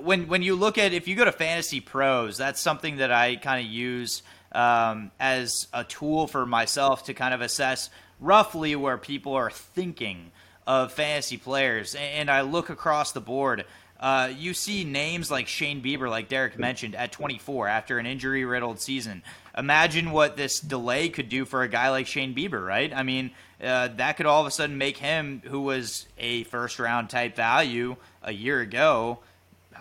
when 0.00 0.28
when 0.28 0.42
you 0.42 0.54
look 0.54 0.78
at 0.78 0.92
if 0.92 1.08
you 1.08 1.16
go 1.16 1.24
to 1.24 1.32
Fantasy 1.32 1.80
Pros, 1.80 2.36
that's 2.36 2.60
something 2.60 2.96
that 2.96 3.12
I 3.12 3.36
kind 3.36 3.64
of 3.64 3.70
use 3.70 4.22
um, 4.52 5.10
as 5.20 5.68
a 5.72 5.84
tool 5.84 6.26
for 6.26 6.46
myself 6.46 7.04
to 7.04 7.14
kind 7.14 7.34
of 7.34 7.40
assess 7.40 7.90
roughly 8.20 8.74
where 8.74 8.98
people 8.98 9.34
are 9.34 9.50
thinking 9.50 10.30
of 10.66 10.92
fantasy 10.92 11.36
players. 11.36 11.94
And 11.94 12.30
I 12.30 12.40
look 12.40 12.70
across 12.70 13.12
the 13.12 13.20
board. 13.20 13.64
Uh, 13.98 14.30
you 14.36 14.52
see 14.52 14.84
names 14.84 15.30
like 15.30 15.48
Shane 15.48 15.82
Bieber, 15.82 16.10
like 16.10 16.28
Derek 16.28 16.58
mentioned, 16.58 16.94
at 16.94 17.12
24 17.12 17.68
after 17.68 17.98
an 17.98 18.04
injury 18.04 18.44
riddled 18.44 18.78
season. 18.78 19.22
Imagine 19.56 20.10
what 20.10 20.36
this 20.36 20.60
delay 20.60 21.08
could 21.08 21.30
do 21.30 21.46
for 21.46 21.62
a 21.62 21.68
guy 21.68 21.88
like 21.88 22.06
Shane 22.06 22.34
Bieber, 22.34 22.64
right? 22.64 22.92
I 22.92 23.02
mean, 23.04 23.30
uh, 23.62 23.88
that 23.96 24.18
could 24.18 24.26
all 24.26 24.42
of 24.42 24.46
a 24.46 24.50
sudden 24.50 24.76
make 24.76 24.98
him, 24.98 25.40
who 25.46 25.62
was 25.62 26.06
a 26.18 26.44
first 26.44 26.78
round 26.78 27.08
type 27.08 27.36
value 27.36 27.96
a 28.22 28.32
year 28.32 28.60
ago, 28.60 29.20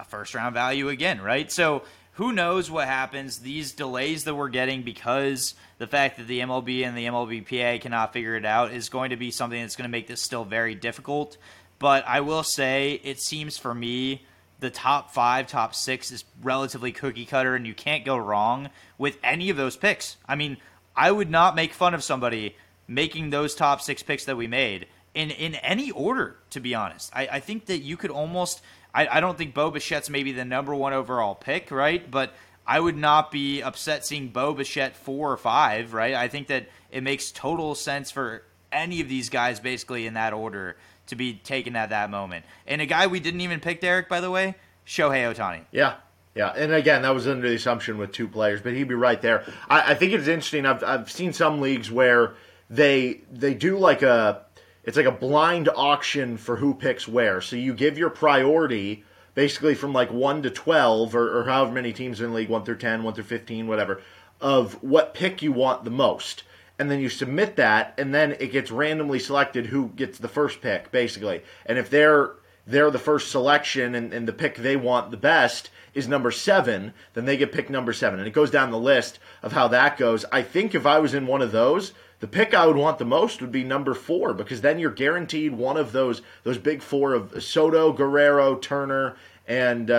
first 0.04 0.36
round 0.36 0.54
value 0.54 0.90
again, 0.90 1.22
right? 1.22 1.52
So 1.52 1.84
who 2.14 2.32
knows 2.32 2.72
what 2.72 2.88
happens? 2.88 3.40
These 3.40 3.74
delays 3.74 4.24
that 4.24 4.36
we're 4.36 4.50
getting 4.50 4.84
because 4.84 5.54
the 5.78 5.88
fact 5.88 6.18
that 6.18 6.28
the 6.28 6.40
MLB 6.40 6.86
and 6.86 6.98
the 6.98 7.06
MLBPA 7.06 7.82
cannot 7.82 8.14
figure 8.14 8.36
it 8.36 8.46
out 8.46 8.72
is 8.72 8.90
going 8.90 9.10
to 9.10 9.18
be 9.18 9.32
something 9.32 9.62
that's 9.62 9.76
going 9.76 9.90
to 9.90 9.92
make 9.92 10.08
this 10.08 10.22
still 10.22 10.46
very 10.46 10.76
difficult. 10.76 11.38
But 11.78 12.06
I 12.08 12.22
will 12.22 12.44
say, 12.44 13.02
it 13.04 13.20
seems 13.20 13.58
for 13.58 13.76
me 13.76 14.26
the 14.60 14.70
top 14.70 15.12
five, 15.12 15.48
top 15.48 15.76
six 15.76 16.12
is 16.12 16.24
relatively 16.42 16.92
cookie 16.92 17.26
cutter, 17.26 17.56
and 17.56 17.68
you 17.68 17.74
can't 17.74 18.06
go 18.06 18.16
wrong 18.16 18.70
with 18.98 19.18
any 19.24 19.50
of 19.50 19.58
those 19.58 19.76
picks. 19.76 20.16
I 20.28 20.36
mean, 20.36 20.58
I 20.96 21.12
would 21.12 21.30
not 21.30 21.56
make 21.56 21.74
fun 21.74 21.94
of 21.94 22.04
somebody 22.04 22.56
making 22.88 23.30
those 23.30 23.56
top 23.56 23.82
six 23.82 24.04
picks 24.04 24.26
that 24.26 24.38
we 24.38 24.48
made 24.48 24.88
in 25.14 25.32
in 25.32 25.56
any 25.56 25.92
order. 25.92 26.38
To 26.52 26.62
be 26.62 26.74
honest, 26.74 27.12
I, 27.14 27.28
I 27.28 27.40
think 27.42 27.66
that 27.66 27.80
you 27.80 27.98
could 27.98 28.12
almost. 28.12 28.62
I, 28.96 29.18
I 29.18 29.20
don't 29.20 29.38
think 29.38 29.54
Bo 29.54 29.70
Bichette's 29.72 30.10
maybe 30.10 30.32
the 30.32 30.46
number 30.46 30.74
one 30.74 30.94
overall 30.94 31.36
pick, 31.36 31.70
right? 31.70 32.10
But 32.10 32.34
I 32.66 32.80
would 32.80 32.98
not 32.98 33.30
be 33.30 33.62
upset 33.62 34.06
seeing 34.06 34.30
Bo 34.30 34.54
Bichette 34.54 34.96
four 34.96 35.32
or 35.32 35.38
five, 35.38 35.94
right? 35.94 36.16
I 36.16 36.30
think 36.30 36.48
that 36.48 36.68
it 36.92 37.04
makes 37.04 37.32
total 37.32 37.76
sense 37.76 38.10
for 38.10 38.44
any 38.72 39.02
of 39.02 39.10
these 39.10 39.30
guys 39.30 39.60
basically 39.60 40.08
in 40.08 40.16
that 40.16 40.34
order 40.34 40.78
to 41.08 41.16
be 41.16 41.34
taken 41.34 41.76
at 41.76 41.90
that 41.90 42.10
moment. 42.10 42.46
And 42.66 42.82
a 42.82 42.86
guy 42.86 43.08
we 43.08 43.20
didn't 43.20 43.42
even 43.42 43.60
pick, 43.60 43.82
Derek, 43.82 44.10
by 44.10 44.22
the 44.22 44.32
way, 44.32 44.56
Shohei 44.88 45.32
Ohtani. 45.32 45.62
Yeah. 45.72 45.96
Yeah, 46.34 46.50
and 46.50 46.74
again, 46.74 47.04
that 47.04 47.14
was 47.14 47.30
under 47.30 47.48
the 47.48 47.56
assumption 47.56 47.98
with 47.98 48.12
two 48.12 48.28
players, 48.28 48.62
but 48.62 48.74
he'd 48.74 48.90
be 48.90 48.94
right 48.94 49.22
there. 49.22 49.46
I, 49.70 49.92
I 49.92 49.96
think 49.96 50.12
it's 50.12 50.28
interesting. 50.28 50.66
I've, 50.66 50.84
I've 50.84 51.10
seen 51.10 51.32
some 51.32 51.62
leagues 51.62 51.90
where 51.90 52.36
they 52.70 53.22
they 53.32 53.54
do 53.54 53.78
like 53.78 54.02
a 54.02 54.44
it's 54.86 54.98
like 54.98 55.06
a 55.06 55.12
blind 55.12 55.70
auction 55.76 56.38
for 56.38 56.58
who 56.58 56.74
picks 56.74 57.08
where. 57.08 57.42
So 57.42 57.56
you 57.56 57.74
give 57.74 57.98
your 57.98 58.10
priority 58.10 59.04
basically 59.34 59.76
from 59.76 59.92
like 59.94 60.12
one 60.12 60.42
to 60.44 60.50
twelve, 60.50 61.16
or, 61.16 61.40
or 61.40 61.44
however 61.44 61.74
many 61.74 61.92
teams 61.92 62.22
in 62.22 62.34
league, 62.34 62.50
one 62.50 62.64
through 62.64 62.78
10, 62.78 63.04
1 63.04 63.14
through 63.14 63.24
fifteen, 63.24 63.68
whatever, 63.68 64.02
of 64.40 64.82
what 64.82 65.14
pick 65.14 65.42
you 65.42 65.52
want 65.52 65.84
the 65.84 65.92
most 65.92 66.44
and 66.78 66.92
then 66.92 67.00
you 67.00 67.10
submit 67.10 67.56
that, 67.56 67.94
and 67.98 68.14
then 68.14 68.36
it 68.40 68.52
gets 68.52 68.70
randomly 68.72 69.20
selected 69.20 69.68
who 69.68 69.90
gets 69.90 70.18
the 70.18 70.28
first 70.28 70.62
pick, 70.62 70.92
basically. 70.92 71.42
And 71.66 71.78
if 71.78 71.90
they're 71.90 72.34
they're 72.68 72.92
the 72.92 73.00
first 73.00 73.30
selection 73.30 73.94
and, 73.94 74.12
and 74.12 74.28
the 74.28 74.34
pick 74.34 74.56
they 74.56 74.76
want 74.76 75.12
the 75.12 75.18
best 75.18 75.70
is 75.94 76.08
number 76.08 76.32
seven, 76.32 76.94
then 77.14 77.26
they 77.26 77.38
get 77.38 77.52
pick 77.52 77.70
number 77.70 77.94
seven. 77.94 78.20
And 78.20 78.28
it 78.28 78.34
goes 78.34 78.50
down 78.50 78.72
the 78.72 78.80
list 78.80 79.20
of 79.44 79.52
how 79.52 79.68
that 79.68 79.98
goes. 79.98 80.26
I 80.32 80.42
think 80.42 80.74
if 80.74 80.86
I 80.86 80.98
was 80.98 81.14
in 81.14 81.28
one 81.28 81.44
of 81.44 81.52
those, 81.52 81.94
the 82.20 82.28
pick 82.28 82.54
I 82.54 82.66
would 82.66 82.78
want 82.78 82.98
the 82.98 83.06
most 83.06 83.42
would 83.42 83.52
be 83.52 83.64
number 83.64 83.94
four 83.94 84.34
because 84.34 84.62
then 84.62 84.80
you're 84.80 84.92
guaranteed 84.92 85.54
one 85.54 85.78
of 85.78 85.92
those 85.92 86.22
those 86.44 86.58
big 86.58 86.82
four 86.82 87.14
of 87.14 87.44
Soto, 87.44 87.92
Guerrero, 87.92 88.56
Turner, 88.56 89.18
and 89.48 89.92
uh, 89.92 89.94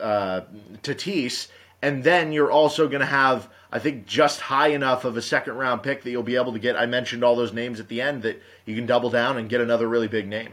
uh, 0.00 0.44
Tatis, 0.82 1.48
and 1.80 2.04
then 2.04 2.32
you're 2.32 2.50
also 2.50 2.88
going 2.88 3.00
to 3.00 3.06
have 3.06 3.48
I 3.72 3.78
think 3.78 4.06
just 4.06 4.40
high 4.40 4.68
enough 4.68 5.04
of 5.04 5.16
a 5.16 5.22
second 5.22 5.54
round 5.54 5.82
pick 5.82 6.02
that 6.02 6.10
you'll 6.10 6.22
be 6.22 6.36
able 6.36 6.52
to 6.52 6.58
get. 6.58 6.76
I 6.76 6.86
mentioned 6.86 7.22
all 7.22 7.36
those 7.36 7.52
names 7.52 7.78
at 7.78 7.88
the 7.88 8.00
end 8.00 8.22
that 8.22 8.42
you 8.66 8.74
can 8.74 8.86
double 8.86 9.10
down 9.10 9.36
and 9.36 9.48
get 9.48 9.60
another 9.60 9.88
really 9.88 10.08
big 10.08 10.26
name. 10.26 10.52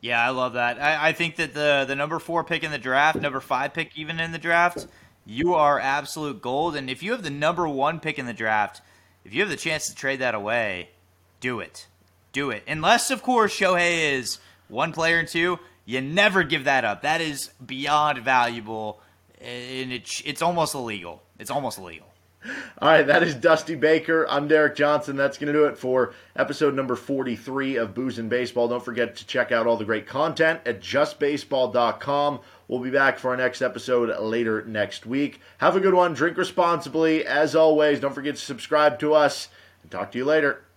Yeah, 0.00 0.24
I 0.24 0.30
love 0.30 0.52
that. 0.52 0.80
I, 0.80 1.08
I 1.08 1.12
think 1.12 1.36
that 1.36 1.54
the 1.54 1.84
the 1.86 1.96
number 1.96 2.18
four 2.18 2.44
pick 2.44 2.64
in 2.64 2.70
the 2.70 2.78
draft, 2.78 3.20
number 3.20 3.40
five 3.40 3.72
pick 3.72 3.96
even 3.96 4.20
in 4.20 4.32
the 4.32 4.38
draft, 4.38 4.86
you 5.26 5.54
are 5.54 5.78
absolute 5.78 6.42
gold. 6.42 6.74
And 6.74 6.90
if 6.90 7.02
you 7.02 7.12
have 7.12 7.22
the 7.22 7.30
number 7.30 7.68
one 7.68 8.00
pick 8.00 8.18
in 8.18 8.26
the 8.26 8.32
draft, 8.32 8.80
if 9.28 9.34
you 9.34 9.42
have 9.42 9.50
the 9.50 9.56
chance 9.56 9.88
to 9.88 9.94
trade 9.94 10.20
that 10.20 10.34
away, 10.34 10.88
do 11.40 11.60
it. 11.60 11.86
Do 12.32 12.48
it. 12.48 12.62
Unless, 12.66 13.10
of 13.10 13.22
course, 13.22 13.54
Shohei 13.54 14.14
is 14.14 14.38
one 14.68 14.90
player 14.90 15.18
and 15.18 15.28
two, 15.28 15.58
you 15.84 16.00
never 16.00 16.44
give 16.44 16.64
that 16.64 16.86
up. 16.86 17.02
That 17.02 17.20
is 17.20 17.50
beyond 17.64 18.20
valuable, 18.20 19.02
and 19.38 19.92
it's 19.92 20.22
it's 20.24 20.40
almost 20.40 20.74
illegal. 20.74 21.22
It's 21.38 21.50
almost 21.50 21.76
illegal. 21.78 22.06
All 22.80 22.88
right, 22.88 23.06
that 23.06 23.24
is 23.24 23.34
Dusty 23.34 23.74
Baker. 23.74 24.26
I'm 24.28 24.46
Derek 24.46 24.76
Johnson. 24.76 25.16
That's 25.16 25.38
going 25.38 25.52
to 25.52 25.58
do 25.58 25.64
it 25.64 25.76
for 25.76 26.14
episode 26.36 26.74
number 26.74 26.94
43 26.94 27.76
of 27.76 27.94
Booze 27.94 28.18
and 28.18 28.30
Baseball. 28.30 28.68
Don't 28.68 28.84
forget 28.84 29.16
to 29.16 29.26
check 29.26 29.50
out 29.50 29.66
all 29.66 29.76
the 29.76 29.84
great 29.84 30.06
content 30.06 30.60
at 30.64 30.80
justbaseball.com. 30.80 32.40
We'll 32.68 32.80
be 32.80 32.90
back 32.90 33.18
for 33.18 33.30
our 33.30 33.36
next 33.36 33.60
episode 33.60 34.16
later 34.20 34.64
next 34.64 35.04
week. 35.04 35.40
Have 35.58 35.74
a 35.74 35.80
good 35.80 35.94
one. 35.94 36.14
Drink 36.14 36.36
responsibly. 36.36 37.26
As 37.26 37.56
always, 37.56 37.98
don't 37.98 38.14
forget 38.14 38.36
to 38.36 38.40
subscribe 38.40 39.00
to 39.00 39.14
us. 39.14 39.48
Talk 39.90 40.12
to 40.12 40.18
you 40.18 40.24
later. 40.24 40.67